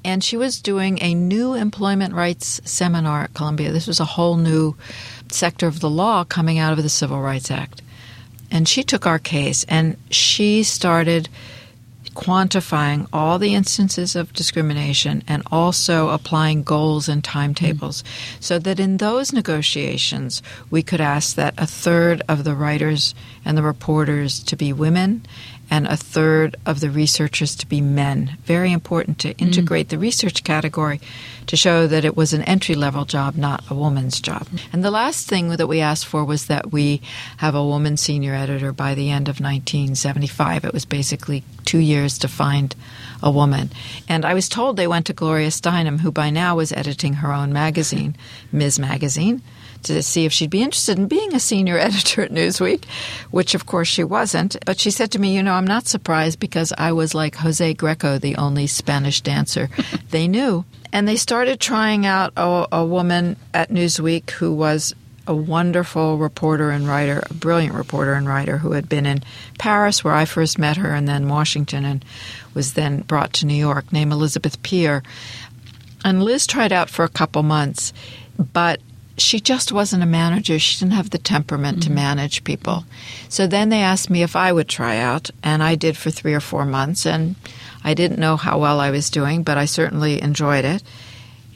And 0.06 0.24
she 0.24 0.38
was 0.38 0.62
doing 0.62 1.00
a 1.02 1.14
new 1.16 1.54
employment 1.54 2.14
rights 2.14 2.62
seminar 2.66 3.24
at 3.24 3.34
Columbia. 3.34 3.72
This 3.72 3.88
was 3.88 4.00
a 4.00 4.06
whole 4.06 4.38
new 4.38 4.76
sector 5.32 5.68
of 5.68 5.80
the 5.80 5.90
law 5.90 6.24
coming 6.24 6.60
out 6.60 6.74
of 6.74 6.84
the 6.84 6.90
Civil 6.90 7.22
Rights 7.22 7.52
Act. 7.52 7.82
And 8.52 8.68
she 8.68 8.84
took 8.84 9.06
our 9.06 9.20
case 9.20 9.64
and 9.68 9.98
she 10.10 10.64
started 10.64 11.30
quantifying 12.16 13.08
all 13.14 13.38
the 13.38 13.54
instances 13.54 14.16
of 14.16 14.34
discrimination 14.34 15.24
and 15.28 15.44
also 15.52 16.10
applying 16.10 16.64
goals 16.64 17.08
and 17.08 17.24
timetables 17.24 18.02
mm-hmm. 18.02 18.42
so 18.42 18.58
that 18.60 18.80
in 18.80 18.98
those 18.98 19.32
negotiations 19.32 20.42
we 20.70 20.82
could 20.82 21.02
ask 21.02 21.36
that 21.36 21.54
a 21.58 21.68
third 21.68 22.22
of 22.28 22.44
the 22.44 22.56
writers 22.56 23.14
and 23.46 23.58
the 23.58 23.64
reporters 23.64 24.40
to 24.44 24.56
be 24.56 24.74
women 24.74 25.22
and 25.70 25.88
a 25.88 25.98
third 25.98 26.56
of 26.66 26.80
the 26.80 26.90
researchers 26.90 27.56
to 27.56 27.68
be 27.68 27.82
men. 27.82 28.38
Very 28.44 28.72
important 28.72 29.20
to 29.20 29.38
integrate 29.38 29.88
mm. 29.88 29.90
the 29.92 29.98
research 29.98 30.44
category 30.44 31.00
to 31.48 31.56
show 31.56 31.88
that 31.88 32.06
it 32.06 32.16
was 32.16 32.34
an 32.34 32.44
entry 32.44 32.76
level 32.76 33.06
job, 33.06 33.36
not 33.36 33.64
a 33.70 33.76
woman's 33.76 34.20
job. 34.20 34.48
And 34.72 34.84
the 34.84 34.92
last 34.92 35.28
thing 35.28 35.50
that 35.50 35.68
we 35.68 35.80
asked 35.80 36.06
for 36.06 36.24
was 36.24 36.46
that 36.46 36.72
we 36.72 37.02
have 37.38 37.56
a 37.56 37.66
woman 37.66 37.98
senior 37.98 38.34
editor 38.34 38.72
by 38.72 38.96
the 38.96 39.10
end 39.10 39.28
of 39.28 39.40
1975. 39.40 40.66
It 40.66 40.74
was 40.74 40.86
basically 40.86 41.44
two 41.66 41.80
years 41.80 42.18
to 42.20 42.28
find 42.28 42.76
a 43.22 43.32
woman. 43.32 43.70
And 44.08 44.26
I 44.26 44.34
was 44.34 44.50
told 44.50 44.76
they 44.76 44.88
went 44.88 45.06
to 45.08 45.14
Gloria 45.14 45.50
Steinem, 45.50 46.00
who 46.00 46.12
by 46.12 46.30
now 46.30 46.56
was 46.56 46.72
editing 46.72 47.14
her 47.16 47.34
own 47.34 47.52
magazine, 47.52 48.16
Ms. 48.52 48.80
Magazine 48.80 49.42
to 49.84 50.02
see 50.04 50.26
if 50.26 50.34
she'd 50.34 50.50
be 50.50 50.62
interested 50.62 50.98
in 50.98 51.08
being 51.08 51.34
a 51.34 51.40
senior 51.40 51.78
editor 51.80 52.24
at 52.24 52.32
Newsweek, 52.32 52.86
which 53.32 53.56
of 53.56 53.66
course 53.66 53.88
she 53.88 54.04
wasn't. 54.04 54.58
But 54.66 54.80
she 54.80 54.92
said 54.92 55.12
to 55.12 55.20
me, 55.20 55.36
You 55.36 55.44
know, 55.44 55.54
I'm 55.54 55.68
not 55.68 55.88
surprised 55.88 56.40
because 56.40 56.74
I 56.78 56.92
was 56.92 57.14
like 57.14 57.36
Jose 57.36 57.74
Greco, 57.76 58.18
the 58.18 58.36
only 58.36 58.68
Spanish 58.68 59.22
dancer 59.22 59.70
they 60.10 60.28
knew. 60.28 60.66
And 60.92 61.08
they 61.08 61.18
started 61.18 61.60
trying 61.60 62.06
out 62.06 62.34
a, 62.36 62.68
a 62.72 62.86
woman 62.86 63.38
at 63.54 63.70
Newsweek 63.70 64.32
who 64.32 64.54
was 64.54 64.96
a 65.30 65.36
wonderful 65.36 66.18
reporter 66.18 66.72
and 66.72 66.88
writer, 66.88 67.22
a 67.30 67.34
brilliant 67.36 67.76
reporter 67.76 68.16
and 68.16 68.28
writer 68.28 68.58
who 68.58 68.72
had 68.72 68.90
been 68.90 69.06
in 69.06 69.22
Paris, 69.60 70.04
where 70.04 70.16
I 70.16 70.26
first 70.26 70.58
met 70.58 70.78
her, 70.78 70.92
and 70.92 71.08
then 71.08 71.30
Washington, 71.30 71.86
and 71.86 72.04
was 72.56 72.74
then 72.74 73.02
brought 73.02 73.34
to 73.34 73.46
New 73.46 73.54
York, 73.54 73.94
named 73.94 74.12
Elizabeth 74.12 74.62
Peer. 74.64 75.04
And 76.04 76.24
Liz 76.24 76.48
tried 76.48 76.74
out 76.74 76.90
for 76.90 77.06
a 77.06 77.10
couple 77.10 77.44
months, 77.44 77.94
but 78.40 78.82
she 79.22 79.40
just 79.40 79.72
wasn't 79.72 80.04
a 80.04 80.08
manager. 80.08 80.60
She 80.60 80.80
didn't 80.80 80.94
have 80.94 81.10
the 81.10 81.18
temperament 81.18 81.80
mm-hmm. 81.80 81.90
to 81.90 81.96
manage 81.96 82.44
people. 82.44 82.86
So 83.28 83.48
then 83.48 83.70
they 83.70 83.82
asked 83.82 84.10
me 84.10 84.24
if 84.24 84.36
I 84.36 84.52
would 84.52 84.68
try 84.68 84.98
out, 84.98 85.30
and 85.44 85.62
I 85.62 85.76
did 85.76 85.98
for 85.98 86.10
three 86.10 86.34
or 86.34 86.40
four 86.40 86.66
months. 86.66 87.06
And 87.06 87.36
I 87.84 87.94
didn't 87.94 88.20
know 88.20 88.38
how 88.38 88.60
well 88.60 88.80
I 88.80 88.92
was 88.92 89.10
doing, 89.10 89.44
but 89.44 89.58
I 89.58 89.66
certainly 89.66 90.22
enjoyed 90.22 90.66
it. 90.66 90.84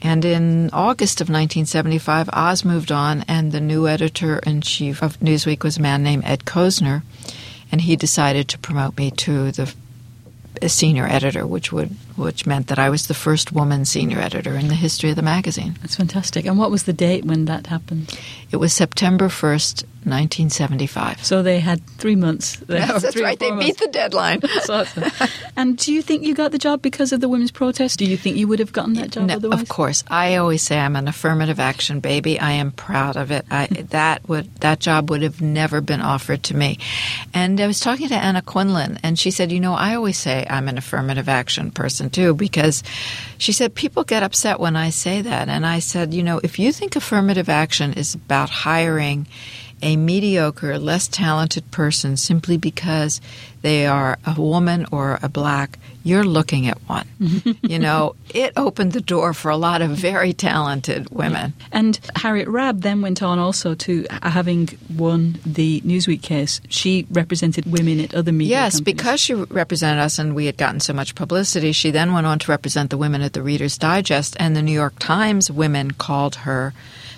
And 0.02 0.24
in 0.24 0.68
August 0.72 1.20
of 1.20 1.28
1975, 1.28 2.28
Oz 2.32 2.64
moved 2.64 2.92
on, 2.92 3.24
and 3.26 3.52
the 3.52 3.60
new 3.60 3.88
editor 3.88 4.38
in 4.40 4.60
chief 4.60 5.02
of 5.02 5.18
Newsweek 5.20 5.64
was 5.64 5.78
a 5.78 5.82
man 5.82 6.02
named 6.02 6.24
Ed 6.26 6.44
Kosner, 6.44 7.02
and 7.72 7.80
he 7.80 7.96
decided 7.96 8.48
to 8.48 8.58
promote 8.58 8.98
me 8.98 9.10
to 9.12 9.50
the 9.50 9.74
senior 10.68 11.06
editor, 11.06 11.46
which 11.46 11.72
would 11.72 11.96
which 12.16 12.46
meant 12.46 12.68
that 12.68 12.78
I 12.78 12.90
was 12.90 13.06
the 13.06 13.14
first 13.14 13.52
woman 13.52 13.84
senior 13.84 14.20
editor 14.20 14.54
in 14.54 14.68
the 14.68 14.74
history 14.74 15.10
of 15.10 15.16
the 15.16 15.22
magazine. 15.22 15.76
That's 15.80 15.96
fantastic. 15.96 16.46
And 16.46 16.58
what 16.58 16.70
was 16.70 16.84
the 16.84 16.92
date 16.92 17.24
when 17.24 17.46
that 17.46 17.66
happened? 17.66 18.18
It 18.50 18.56
was 18.56 18.72
September 18.72 19.26
1st, 19.28 19.84
1975. 20.04 21.24
So 21.24 21.42
they 21.42 21.60
had 21.60 21.84
three 21.86 22.14
months. 22.14 22.62
Yes, 22.68 23.02
that's 23.02 23.16
right. 23.16 23.38
They 23.38 23.50
months. 23.50 23.66
beat 23.66 23.78
the 23.78 23.88
deadline. 23.88 24.40
awesome. 24.68 25.04
and 25.56 25.78
do 25.78 25.92
you 25.92 26.02
think 26.02 26.24
you 26.24 26.34
got 26.34 26.52
the 26.52 26.58
job 26.58 26.82
because 26.82 27.12
of 27.12 27.20
the 27.20 27.28
women's 27.28 27.50
protest? 27.50 27.98
Do 27.98 28.04
you 28.04 28.16
think 28.16 28.36
you 28.36 28.46
would 28.46 28.58
have 28.58 28.72
gotten 28.72 28.94
that 28.94 29.10
job 29.10 29.28
no, 29.28 29.36
otherwise? 29.36 29.62
Of 29.62 29.68
course. 29.68 30.04
I 30.08 30.36
always 30.36 30.62
say 30.62 30.78
I'm 30.78 30.96
an 30.96 31.08
affirmative 31.08 31.58
action 31.58 32.00
baby. 32.00 32.38
I 32.38 32.52
am 32.52 32.70
proud 32.70 33.16
of 33.16 33.30
it. 33.30 33.46
I, 33.50 33.66
that 33.90 34.28
would 34.28 34.54
that 34.56 34.80
job 34.80 35.10
would 35.10 35.22
have 35.22 35.40
never 35.40 35.80
been 35.80 36.02
offered 36.02 36.42
to 36.44 36.56
me. 36.56 36.78
And 37.32 37.60
I 37.60 37.66
was 37.66 37.80
talking 37.80 38.08
to 38.08 38.14
Anna 38.14 38.42
Quindlen, 38.42 38.98
and 39.02 39.18
she 39.18 39.30
said, 39.30 39.50
"You 39.50 39.60
know, 39.60 39.74
I 39.74 39.94
always 39.94 40.18
say 40.18 40.46
I'm 40.48 40.68
an 40.68 40.76
affirmative 40.76 41.28
action 41.28 41.70
person 41.70 42.03
too, 42.10 42.34
because 42.34 42.82
she 43.38 43.52
said 43.52 43.74
people 43.74 44.04
get 44.04 44.22
upset 44.22 44.60
when 44.60 44.76
I 44.76 44.90
say 44.90 45.22
that." 45.22 45.48
And 45.48 45.66
I 45.66 45.78
said, 45.78 46.14
"You 46.14 46.22
know, 46.22 46.40
if 46.42 46.58
you 46.58 46.72
think 46.72 46.96
affirmative 46.96 47.48
action 47.48 47.92
is 47.94 48.14
about 48.14 48.50
hiring." 48.50 49.26
a 49.82 49.96
mediocre, 49.96 50.78
less 50.78 51.08
talented 51.08 51.70
person 51.70 52.16
simply 52.16 52.56
because 52.56 53.20
they 53.64 53.86
are 53.86 54.18
a 54.26 54.38
woman 54.38 54.84
or 54.92 55.18
a 55.22 55.28
black, 55.30 55.78
you're 56.02 56.22
looking 56.22 56.66
at 56.66 56.76
one. 56.86 57.08
you 57.62 57.78
know, 57.78 58.14
it 58.34 58.52
opened 58.58 58.92
the 58.92 59.00
door 59.00 59.32
for 59.32 59.50
a 59.50 59.56
lot 59.56 59.80
of 59.80 59.92
very 59.92 60.34
talented 60.34 61.08
women. 61.08 61.54
And 61.72 61.98
Harriet 62.14 62.46
Rabb 62.46 62.82
then 62.82 63.00
went 63.00 63.22
on 63.22 63.38
also 63.38 63.74
to 63.74 64.04
having 64.22 64.68
won 64.94 65.38
the 65.46 65.80
Newsweek 65.80 66.20
case. 66.20 66.60
She 66.68 67.06
represented 67.10 67.64
women 67.64 68.00
at 68.00 68.14
other 68.14 68.32
media. 68.32 68.58
Yes, 68.58 68.74
companies. 68.74 68.96
because 68.96 69.20
she 69.20 69.32
represented 69.32 70.02
us 70.02 70.18
and 70.18 70.34
we 70.34 70.44
had 70.44 70.58
gotten 70.58 70.80
so 70.80 70.92
much 70.92 71.14
publicity, 71.14 71.72
she 71.72 71.90
then 71.90 72.12
went 72.12 72.26
on 72.26 72.38
to 72.40 72.50
represent 72.50 72.90
the 72.90 72.98
women 72.98 73.22
at 73.22 73.32
the 73.32 73.42
Reader's 73.42 73.78
Digest, 73.78 74.36
and 74.38 74.54
the 74.54 74.62
New 74.62 74.72
York 74.72 74.98
Times 74.98 75.50
women 75.50 75.92
called 75.92 76.34
her 76.34 76.74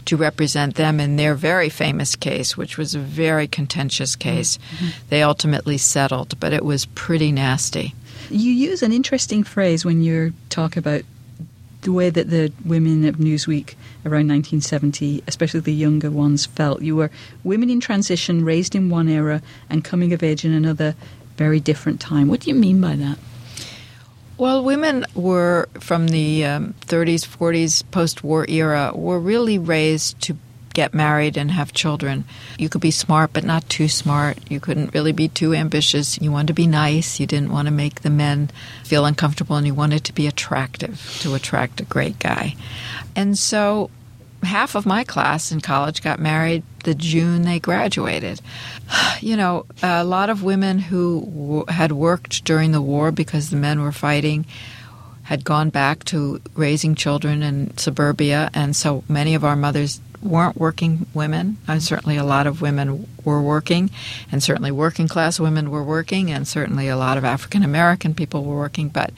to 0.06 0.16
represent 0.16 0.76
them 0.76 0.98
in 0.98 1.16
their 1.16 1.34
very 1.34 1.68
famous 1.68 2.16
case, 2.16 2.56
which 2.56 2.78
was 2.78 2.94
a 2.94 2.98
very 2.98 3.46
contentious 3.46 4.16
case. 4.16 4.58
Mm-hmm. 4.58 4.86
They 5.10 5.22
ultimately 5.22 5.78
settled, 5.78 6.35
but 6.40 6.52
it 6.52 6.64
was 6.64 6.86
pretty 6.86 7.32
nasty. 7.32 7.94
You 8.30 8.50
use 8.50 8.82
an 8.82 8.92
interesting 8.92 9.44
phrase 9.44 9.84
when 9.84 10.02
you 10.02 10.32
talk 10.48 10.76
about 10.76 11.02
the 11.82 11.92
way 11.92 12.10
that 12.10 12.30
the 12.30 12.52
women 12.64 13.04
of 13.06 13.16
Newsweek 13.16 13.74
around 14.04 14.28
1970, 14.28 15.22
especially 15.26 15.60
the 15.60 15.72
younger 15.72 16.10
ones, 16.10 16.44
felt. 16.44 16.82
You 16.82 16.96
were 16.96 17.10
women 17.44 17.70
in 17.70 17.80
transition, 17.80 18.44
raised 18.44 18.74
in 18.74 18.90
one 18.90 19.08
era, 19.08 19.40
and 19.70 19.84
coming 19.84 20.12
of 20.12 20.22
age 20.22 20.44
in 20.44 20.52
another 20.52 20.96
very 21.36 21.60
different 21.60 22.00
time. 22.00 22.28
What 22.28 22.40
do 22.40 22.50
you 22.50 22.56
mean 22.56 22.80
by 22.80 22.96
that? 22.96 23.18
Well, 24.38 24.62
women 24.62 25.06
were 25.14 25.68
from 25.80 26.08
the 26.08 26.44
um, 26.44 26.74
30s, 26.82 27.26
40s, 27.26 27.84
post 27.90 28.22
war 28.22 28.44
era, 28.48 28.92
were 28.94 29.18
really 29.18 29.58
raised 29.58 30.20
to 30.22 30.36
get 30.76 30.92
married 30.92 31.38
and 31.38 31.50
have 31.50 31.72
children. 31.72 32.26
You 32.58 32.68
could 32.68 32.82
be 32.82 32.90
smart, 32.90 33.32
but 33.32 33.44
not 33.44 33.66
too 33.70 33.88
smart. 33.88 34.36
You 34.50 34.60
couldn't 34.60 34.92
really 34.92 35.12
be 35.12 35.26
too 35.26 35.54
ambitious. 35.54 36.20
You 36.20 36.30
wanted 36.30 36.48
to 36.48 36.52
be 36.52 36.66
nice. 36.66 37.18
You 37.18 37.26
didn't 37.26 37.50
want 37.50 37.66
to 37.66 37.72
make 37.72 38.02
the 38.02 38.10
men 38.10 38.50
feel 38.84 39.06
uncomfortable, 39.06 39.56
and 39.56 39.66
you 39.66 39.72
wanted 39.72 40.04
to 40.04 40.12
be 40.12 40.26
attractive 40.26 41.18
to 41.22 41.34
attract 41.34 41.80
a 41.80 41.84
great 41.84 42.18
guy. 42.18 42.56
And 43.16 43.38
so 43.38 43.90
half 44.42 44.74
of 44.74 44.84
my 44.84 45.02
class 45.02 45.50
in 45.50 45.62
college 45.62 46.02
got 46.02 46.20
married 46.20 46.62
the 46.84 46.94
June 46.94 47.42
they 47.42 47.58
graduated. 47.58 48.40
You 49.22 49.38
know, 49.38 49.64
a 49.82 50.04
lot 50.04 50.28
of 50.28 50.42
women 50.42 50.78
who 50.78 51.64
had 51.68 51.90
worked 51.90 52.44
during 52.44 52.72
the 52.72 52.82
war 52.82 53.10
because 53.10 53.48
the 53.48 53.56
men 53.56 53.80
were 53.80 53.90
fighting 53.90 54.44
had 55.26 55.42
gone 55.42 55.70
back 55.70 56.04
to 56.04 56.40
raising 56.54 56.94
children 56.94 57.42
in 57.42 57.76
suburbia, 57.76 58.48
and 58.54 58.76
so 58.76 59.02
many 59.08 59.34
of 59.34 59.42
our 59.42 59.56
mothers 59.56 60.00
weren't 60.22 60.56
working 60.56 61.06
women. 61.14 61.58
And 61.66 61.82
certainly 61.82 62.16
a 62.16 62.24
lot 62.24 62.46
of 62.46 62.60
women 62.60 63.06
were 63.24 63.42
working, 63.42 63.90
and 64.30 64.42
certainly 64.42 64.70
working 64.70 65.08
class 65.08 65.40
women 65.40 65.70
were 65.70 65.82
working, 65.82 66.30
and 66.30 66.46
certainly 66.46 66.88
a 66.88 66.96
lot 66.96 67.18
of 67.18 67.24
African 67.24 67.62
American 67.62 68.14
people 68.14 68.44
were 68.44 68.56
working. 68.56 68.88
But 68.88 69.12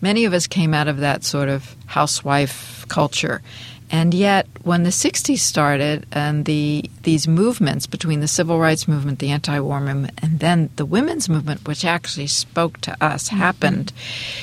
many 0.00 0.24
of 0.24 0.32
us 0.32 0.46
came 0.46 0.74
out 0.74 0.88
of 0.88 0.98
that 0.98 1.24
sort 1.24 1.48
of 1.48 1.76
housewife 1.86 2.86
culture. 2.88 3.42
And 3.90 4.12
yet, 4.12 4.48
when 4.62 4.82
the 4.82 4.90
60s 4.90 5.38
started 5.38 6.06
and 6.10 6.46
the 6.46 6.90
these 7.02 7.28
movements 7.28 7.86
between 7.86 8.20
the 8.20 8.26
civil 8.26 8.58
rights 8.58 8.88
movement, 8.88 9.18
the 9.18 9.30
anti-war 9.30 9.78
movement, 9.80 10.18
and 10.22 10.40
then 10.40 10.70
the 10.76 10.86
women's 10.86 11.28
movement, 11.28 11.68
which 11.68 11.84
actually 11.84 12.26
spoke 12.26 12.80
to 12.80 12.96
us, 13.00 13.28
mm-hmm. 13.28 13.36
happened, 13.36 13.92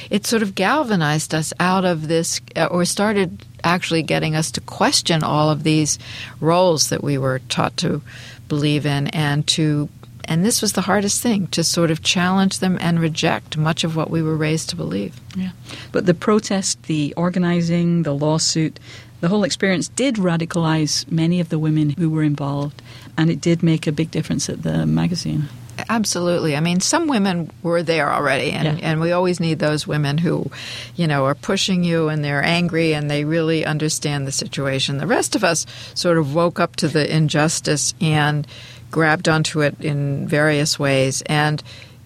it 0.09 0.25
sort 0.25 0.43
of 0.43 0.55
galvanized 0.55 1.33
us 1.33 1.53
out 1.59 1.85
of 1.85 2.07
this, 2.07 2.39
uh, 2.55 2.67
or 2.67 2.85
started 2.85 3.45
actually 3.63 4.03
getting 4.03 4.35
us 4.35 4.51
to 4.51 4.61
question 4.61 5.23
all 5.23 5.49
of 5.49 5.63
these 5.63 5.99
roles 6.39 6.89
that 6.89 7.03
we 7.03 7.17
were 7.17 7.39
taught 7.49 7.77
to 7.77 8.01
believe 8.47 8.85
in 8.85 9.07
and 9.07 9.47
to 9.47 9.89
and 10.25 10.45
this 10.45 10.61
was 10.61 10.73
the 10.73 10.81
hardest 10.81 11.21
thing 11.21 11.47
to 11.47 11.63
sort 11.63 11.91
of 11.91 12.03
challenge 12.03 12.59
them 12.59 12.77
and 12.79 12.99
reject 12.99 13.57
much 13.57 13.83
of 13.83 13.95
what 13.95 14.09
we 14.09 14.21
were 14.21 14.37
raised 14.37 14.69
to 14.69 14.75
believe. 14.75 15.19
Yeah. 15.35 15.51
But 15.91 16.05
the 16.05 16.13
protest, 16.13 16.83
the 16.83 17.13
organizing, 17.17 18.03
the 18.03 18.13
lawsuit, 18.13 18.79
the 19.19 19.29
whole 19.29 19.43
experience 19.43 19.87
did 19.87 20.15
radicalize 20.15 21.09
many 21.11 21.39
of 21.39 21.49
the 21.49 21.59
women 21.59 21.91
who 21.91 22.09
were 22.09 22.23
involved, 22.23 22.81
and 23.17 23.29
it 23.29 23.41
did 23.41 23.63
make 23.63 23.87
a 23.87 23.91
big 23.91 24.11
difference 24.11 24.47
at 24.49 24.63
the 24.63 24.85
magazine. 24.85 25.49
Absolutely. 25.91 26.55
I 26.55 26.61
mean, 26.61 26.79
some 26.79 27.07
women 27.07 27.51
were 27.63 27.83
there 27.83 28.09
already, 28.13 28.51
and, 28.51 28.79
yeah. 28.79 28.91
and 28.91 29.01
we 29.01 29.11
always 29.11 29.41
need 29.41 29.59
those 29.59 29.85
women 29.85 30.17
who, 30.17 30.49
you 30.95 31.05
know, 31.05 31.25
are 31.25 31.35
pushing 31.35 31.83
you 31.83 32.07
and 32.07 32.23
they're 32.23 32.41
angry 32.41 32.93
and 32.93 33.11
they 33.11 33.25
really 33.25 33.65
understand 33.65 34.25
the 34.25 34.31
situation. 34.31 34.99
The 34.99 35.05
rest 35.05 35.35
of 35.35 35.43
us 35.43 35.65
sort 35.93 36.17
of 36.17 36.33
woke 36.33 36.61
up 36.61 36.77
to 36.77 36.87
the 36.87 37.13
injustice 37.13 37.93
and 37.99 38.47
grabbed 38.89 39.27
onto 39.27 39.59
it 39.59 39.81
in 39.81 40.29
various 40.29 40.79
ways. 40.79 41.23
And 41.25 41.61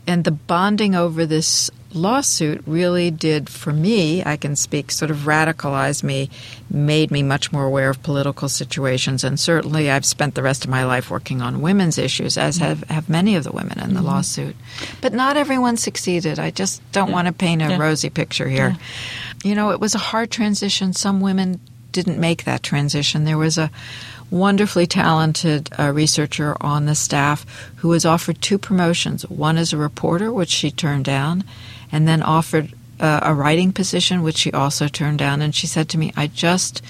and 0.07 0.23
the 0.23 0.31
bonding 0.31 0.95
over 0.95 1.27
this 1.27 1.69
lawsuit 1.95 2.61
really 2.67 3.09
did, 3.09 3.49
for 3.49 3.73
me, 3.73 4.23
I 4.23 4.37
can 4.37 4.55
speak, 4.55 4.91
sort 4.91 5.11
of 5.11 5.19
radicalized 5.19 6.03
me, 6.03 6.29
made 6.69 7.09
me 7.09 7.23
much 7.23 7.51
more 7.51 7.63
aware 7.63 7.89
of 7.89 8.03
political 8.03 8.49
situations. 8.49 9.23
And 9.23 9.39
certainly 9.39 9.89
I've 9.89 10.05
spent 10.05 10.35
the 10.35 10.43
rest 10.43 10.65
of 10.65 10.69
my 10.69 10.85
life 10.85 11.09
working 11.09 11.41
on 11.41 11.61
women's 11.61 11.97
issues, 11.97 12.37
as 12.37 12.57
have, 12.57 12.83
have 12.83 13.09
many 13.09 13.35
of 13.35 13.43
the 13.43 13.51
women 13.51 13.79
in 13.79 13.93
the 13.93 13.99
mm-hmm. 13.99 14.07
lawsuit. 14.07 14.55
But 15.01 15.13
not 15.13 15.37
everyone 15.37 15.77
succeeded. 15.77 16.37
I 16.37 16.51
just 16.51 16.81
don't 16.91 17.07
yeah. 17.07 17.13
want 17.13 17.27
to 17.27 17.33
paint 17.33 17.61
a 17.61 17.69
yeah. 17.69 17.77
rosy 17.77 18.09
picture 18.09 18.47
here. 18.47 18.75
Yeah. 18.77 19.49
You 19.49 19.55
know, 19.55 19.71
it 19.71 19.79
was 19.79 19.95
a 19.95 19.99
hard 19.99 20.31
transition. 20.31 20.93
Some 20.93 21.21
women 21.21 21.59
didn't 21.91 22.19
make 22.19 22.43
that 22.43 22.61
transition. 22.61 23.23
There 23.23 23.37
was 23.37 23.57
a 23.57 23.71
wonderfully 24.31 24.87
talented 24.87 25.69
uh, 25.79 25.91
researcher 25.91 26.57
on 26.59 26.85
the 26.85 26.95
staff 26.95 27.45
who 27.77 27.89
was 27.89 28.05
offered 28.05 28.41
two 28.41 28.57
promotions 28.57 29.27
one 29.29 29.57
as 29.57 29.71
a 29.71 29.77
reporter, 29.77 30.31
which 30.33 30.49
she 30.49 30.71
turned 30.71 31.05
down, 31.05 31.43
and 31.95 32.05
then 32.05 32.21
offered 32.21 32.73
uh, 32.99 33.21
a 33.23 33.33
writing 33.33 33.71
position, 33.71 34.21
which 34.21 34.35
she 34.35 34.51
also 34.51 34.89
turned 34.89 35.17
down. 35.17 35.41
And 35.41 35.55
she 35.55 35.65
said 35.65 35.87
to 35.89 35.97
me, 35.97 36.11
I 36.17 36.27
just 36.27 36.81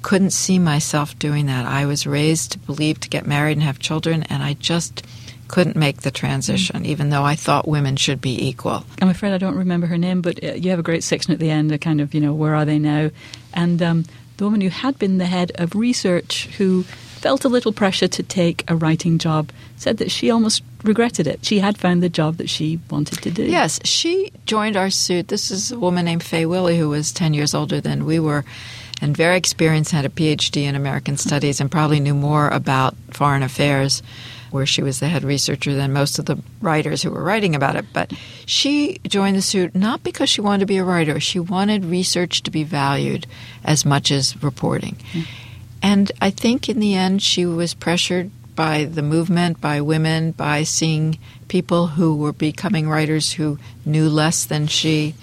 couldn't 0.00 0.30
see 0.30 0.58
myself 0.58 1.18
doing 1.18 1.44
that. 1.46 1.66
I 1.66 1.84
was 1.84 2.06
raised 2.06 2.52
to 2.52 2.58
believe 2.60 2.98
to 3.00 3.10
get 3.10 3.26
married 3.26 3.58
and 3.58 3.62
have 3.62 3.78
children, 3.78 4.22
and 4.24 4.42
I 4.42 4.54
just 4.54 5.04
couldn't 5.48 5.76
make 5.76 6.00
the 6.00 6.10
transition, 6.10 6.84
mm. 6.84 6.86
even 6.86 7.10
though 7.10 7.22
I 7.22 7.34
thought 7.34 7.68
women 7.68 7.96
should 7.96 8.20
be 8.22 8.48
equal. 8.48 8.84
I'm 9.02 9.10
afraid 9.10 9.34
I 9.34 9.38
don't 9.38 9.56
remember 9.56 9.86
her 9.88 9.98
name, 9.98 10.22
but 10.22 10.42
uh, 10.42 10.54
you 10.54 10.70
have 10.70 10.78
a 10.78 10.82
great 10.82 11.04
section 11.04 11.34
at 11.34 11.38
the 11.38 11.50
end, 11.50 11.70
a 11.70 11.78
kind 11.78 12.00
of, 12.00 12.14
you 12.14 12.20
know, 12.20 12.32
where 12.32 12.54
are 12.54 12.64
they 12.64 12.78
now? 12.78 13.10
And 13.52 13.82
um, 13.82 14.04
the 14.38 14.44
woman 14.44 14.62
who 14.62 14.70
had 14.70 14.98
been 14.98 15.18
the 15.18 15.26
head 15.26 15.52
of 15.56 15.74
research, 15.74 16.46
who 16.56 16.82
felt 16.82 17.44
a 17.44 17.48
little 17.48 17.72
pressure 17.72 18.08
to 18.08 18.22
take 18.22 18.68
a 18.70 18.76
writing 18.76 19.18
job, 19.18 19.50
said 19.76 19.98
that 19.98 20.10
she 20.10 20.30
almost 20.30 20.62
regretted 20.86 21.26
it. 21.26 21.44
She 21.44 21.58
had 21.58 21.78
found 21.78 22.02
the 22.02 22.08
job 22.08 22.36
that 22.36 22.50
she 22.50 22.80
wanted 22.90 23.22
to 23.22 23.30
do. 23.30 23.44
Yes, 23.44 23.80
she 23.84 24.32
joined 24.46 24.76
our 24.76 24.90
suit. 24.90 25.28
This 25.28 25.50
is 25.50 25.72
a 25.72 25.78
woman 25.78 26.04
named 26.04 26.22
Fay 26.22 26.46
Willey 26.46 26.78
who 26.78 26.88
was 26.88 27.12
10 27.12 27.34
years 27.34 27.54
older 27.54 27.80
than 27.80 28.04
we 28.04 28.18
were 28.18 28.44
and 29.00 29.16
very 29.16 29.36
experienced, 29.36 29.92
had 29.92 30.04
a 30.04 30.10
PhD 30.10 30.62
in 30.62 30.74
American 30.74 31.16
Studies, 31.16 31.60
and 31.60 31.70
probably 31.70 32.00
knew 32.00 32.14
more 32.14 32.48
about 32.48 32.94
foreign 33.10 33.42
affairs, 33.42 34.02
where 34.50 34.64
she 34.64 34.82
was 34.82 35.00
the 35.00 35.08
head 35.08 35.22
researcher 35.22 35.74
than 35.74 35.92
most 35.92 36.18
of 36.18 36.24
the 36.24 36.38
writers 36.62 37.02
who 37.02 37.10
were 37.10 37.22
writing 37.22 37.54
about 37.54 37.76
it. 37.76 37.84
But 37.92 38.12
she 38.46 38.98
joined 39.06 39.36
the 39.36 39.42
suit 39.42 39.74
not 39.74 40.02
because 40.02 40.30
she 40.30 40.40
wanted 40.40 40.60
to 40.60 40.66
be 40.66 40.78
a 40.78 40.84
writer, 40.84 41.20
she 41.20 41.38
wanted 41.38 41.84
research 41.84 42.42
to 42.44 42.50
be 42.50 42.64
valued 42.64 43.26
as 43.64 43.84
much 43.84 44.10
as 44.10 44.42
reporting. 44.42 44.96
Mm-hmm. 45.12 45.20
And 45.82 46.12
I 46.20 46.30
think 46.30 46.68
in 46.68 46.80
the 46.80 46.94
end, 46.94 47.22
she 47.22 47.44
was 47.44 47.74
pressured 47.74 48.30
by 48.56 48.84
the 48.84 49.02
movement, 49.02 49.60
by 49.60 49.80
women, 49.80 50.32
by 50.32 50.64
seeing 50.64 51.18
people 51.48 51.88
who 51.88 52.16
were 52.16 52.32
becoming 52.32 52.88
writers 52.88 53.34
who 53.34 53.58
knew 53.84 54.08
less 54.08 54.44
than 54.44 54.66
she 54.66 55.14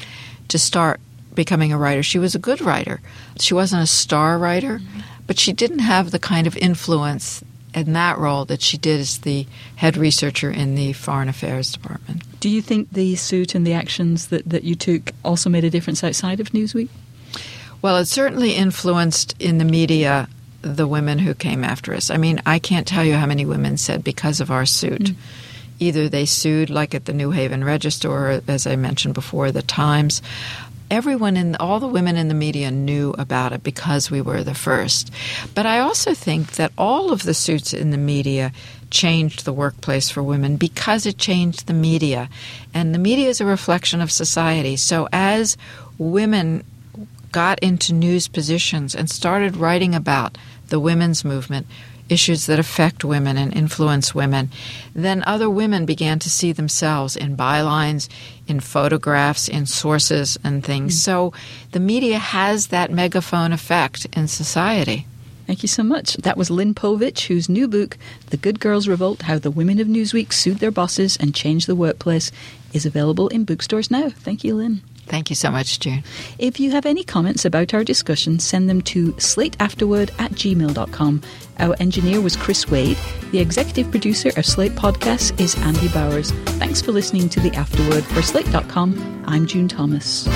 to 0.48 0.60
start 0.60 1.02
becoming 1.34 1.74
a 1.74 1.78
writer. 1.78 2.04
She 2.04 2.20
was 2.20 2.36
a 2.36 2.40
good 2.40 2.62
writer. 2.62 3.02
She 3.40 3.54
wasn't 3.54 3.84
a 3.84 3.88
star 3.88 4.38
writer, 4.38 4.80
mm-hmm. 4.80 5.00
but 5.26 5.40
she 5.40 5.52
didn't 5.52 5.80
have 5.80 6.12
the 6.12 6.20
kind 6.20 6.48
of 6.48 6.56
influence 6.58 7.44
in 7.74 7.94
that 7.94 8.20
role 8.20 8.46
that 8.46 8.62
she 8.62 8.78
did 8.78 9.00
as 9.00 9.20
the 9.20 9.48
head 9.78 9.98
researcher 9.98 10.52
in 10.52 10.76
the 10.76 10.94
Foreign 10.94 11.28
Affairs 11.28 11.72
Department. 11.72 12.22
Do 12.40 12.50
you 12.50 12.62
think 12.62 12.92
the 12.92 13.16
suit 13.16 13.56
and 13.56 13.66
the 13.66 13.74
actions 13.74 14.28
that, 14.28 14.48
that 14.48 14.64
you 14.64 14.76
took 14.76 15.12
also 15.26 15.50
made 15.50 15.64
a 15.64 15.70
difference 15.70 16.04
outside 16.04 16.40
of 16.40 16.50
Newsweek? 16.50 16.90
Well, 17.82 17.98
it 17.98 18.06
certainly 18.06 18.52
influenced 18.52 19.36
in 19.40 19.58
the 19.58 19.66
media 19.66 20.30
the 20.64 20.88
women 20.88 21.20
who 21.20 21.34
came 21.34 21.64
after 21.64 21.94
us. 21.94 22.10
I 22.10 22.18
mean, 22.18 22.42
I 22.46 22.58
can't 22.58 22.88
tell 22.88 23.04
you 23.04 23.14
how 23.14 23.26
many 23.26 23.46
women 23.46 23.78
said 23.78 24.04
because 24.04 24.40
of 24.40 24.50
our 24.50 24.66
suit. 24.66 25.02
Mm. 25.02 25.16
Either 25.80 26.10
they 26.10 26.26
sued, 26.26 26.70
like 26.70 26.96
at 26.96 27.06
the 27.06 27.14
New 27.14 27.32
Haven 27.32 27.64
Register, 27.64 28.10
or 28.10 28.42
as 28.48 28.66
I 28.66 28.76
mentioned 28.78 29.14
before, 29.14 29.52
the 29.52 29.62
Times. 29.62 30.22
Everyone 30.90 31.36
in 31.36 31.56
all 31.56 31.80
the 31.80 31.88
women 31.88 32.16
in 32.16 32.28
the 32.28 32.34
media 32.34 32.72
knew 32.72 33.14
about 33.18 33.52
it 33.52 33.64
because 33.64 34.10
we 34.10 34.22
were 34.22 34.44
the 34.44 34.54
first. 34.54 35.12
But 35.54 35.66
I 35.66 35.80
also 35.80 36.14
think 36.14 36.54
that 36.54 36.72
all 36.78 37.12
of 37.12 37.24
the 37.24 37.34
suits 37.34 37.74
in 37.74 37.92
the 37.92 37.98
media 37.98 38.54
changed 38.90 39.44
the 39.44 39.54
workplace 39.54 40.10
for 40.10 40.22
women 40.22 40.56
because 40.56 41.06
it 41.06 41.18
changed 41.18 41.68
the 41.68 41.74
media. 41.74 42.30
And 42.74 42.94
the 42.94 43.00
media 43.00 43.28
is 43.28 43.42
a 43.42 43.46
reflection 43.46 44.02
of 44.02 44.12
society. 44.12 44.76
So 44.76 45.10
as 45.12 45.58
women 45.98 46.64
got 47.34 47.60
into 47.60 47.92
news 47.92 48.28
positions 48.30 48.96
and 48.96 49.10
started 49.10 49.58
writing 49.58 49.94
about 49.96 50.38
the 50.68 50.80
women's 50.80 51.24
movement, 51.24 51.68
issues 52.10 52.46
that 52.46 52.60
affect 52.60 53.04
women 53.04 53.38
and 53.38 53.56
influence 53.56 54.14
women, 54.14 54.50
then 54.94 55.24
other 55.26 55.50
women 55.50 55.86
began 55.86 56.20
to 56.20 56.30
see 56.30 56.52
themselves 56.52 57.16
in 57.16 57.38
bylines, 57.38 58.10
in 58.48 58.60
photographs, 58.60 59.48
in 59.48 59.66
sources, 59.66 60.38
and 60.44 60.64
things. 60.64 60.96
Mm. 60.96 61.00
So 61.00 61.34
the 61.72 61.80
media 61.80 62.20
has 62.20 62.68
that 62.68 62.92
megaphone 62.92 63.54
effect 63.54 64.06
in 64.14 64.28
society. 64.28 65.08
Thank 65.48 65.62
you 65.62 65.68
so 65.68 65.84
much. 65.84 66.16
That 66.18 66.38
was 66.38 66.50
Lynn 66.50 66.74
Povich, 66.74 67.28
whose 67.28 67.50
new 67.50 67.68
book, 67.68 67.98
The 68.30 68.38
Good 68.38 68.60
Girls 68.62 68.88
Revolt 68.88 69.24
How 69.24 69.40
the 69.40 69.52
Women 69.52 69.80
of 69.80 69.88
Newsweek 69.88 70.32
Sued 70.32 70.60
Their 70.60 70.72
Bosses 70.72 71.18
and 71.18 71.36
Changed 71.36 71.68
the 71.68 71.76
Workplace, 71.76 72.32
is 72.72 72.86
available 72.86 73.28
in 73.28 73.44
bookstores 73.44 73.92
now. 73.92 74.10
Thank 74.10 74.44
you, 74.44 74.56
Lynn. 74.56 74.82
Thank 75.06 75.30
you 75.30 75.36
so 75.36 75.52
much, 75.52 75.80
June. 75.80 76.04
If 76.40 76.60
you 76.60 76.72
have 76.72 76.86
any 76.86 77.04
comments 77.04 77.46
about 77.46 77.74
our 77.74 77.84
discussion, 77.84 78.40
send 78.40 78.70
them 78.70 78.82
to 78.84 79.14
slateafterword 79.14 80.12
at 80.20 80.32
gmail.com. 80.32 81.22
Our 81.60 81.76
engineer 81.80 82.22
was 82.22 82.36
Chris 82.36 82.70
Wade. 82.70 82.98
The 83.32 83.40
executive 83.40 83.92
producer 83.92 84.32
of 84.38 84.46
Slate 84.46 84.74
Podcasts 84.74 85.40
is 85.40 85.56
Andy 85.60 85.90
Bowers. 85.90 86.32
Thanks 86.58 86.82
for 86.82 86.92
listening 86.92 87.30
to 87.30 87.40
The 87.40 87.52
Afterword. 87.56 88.04
For 88.06 88.22
Slate.com, 88.22 89.24
I'm 89.28 89.46
June 89.46 89.68
Thomas. 89.68 90.28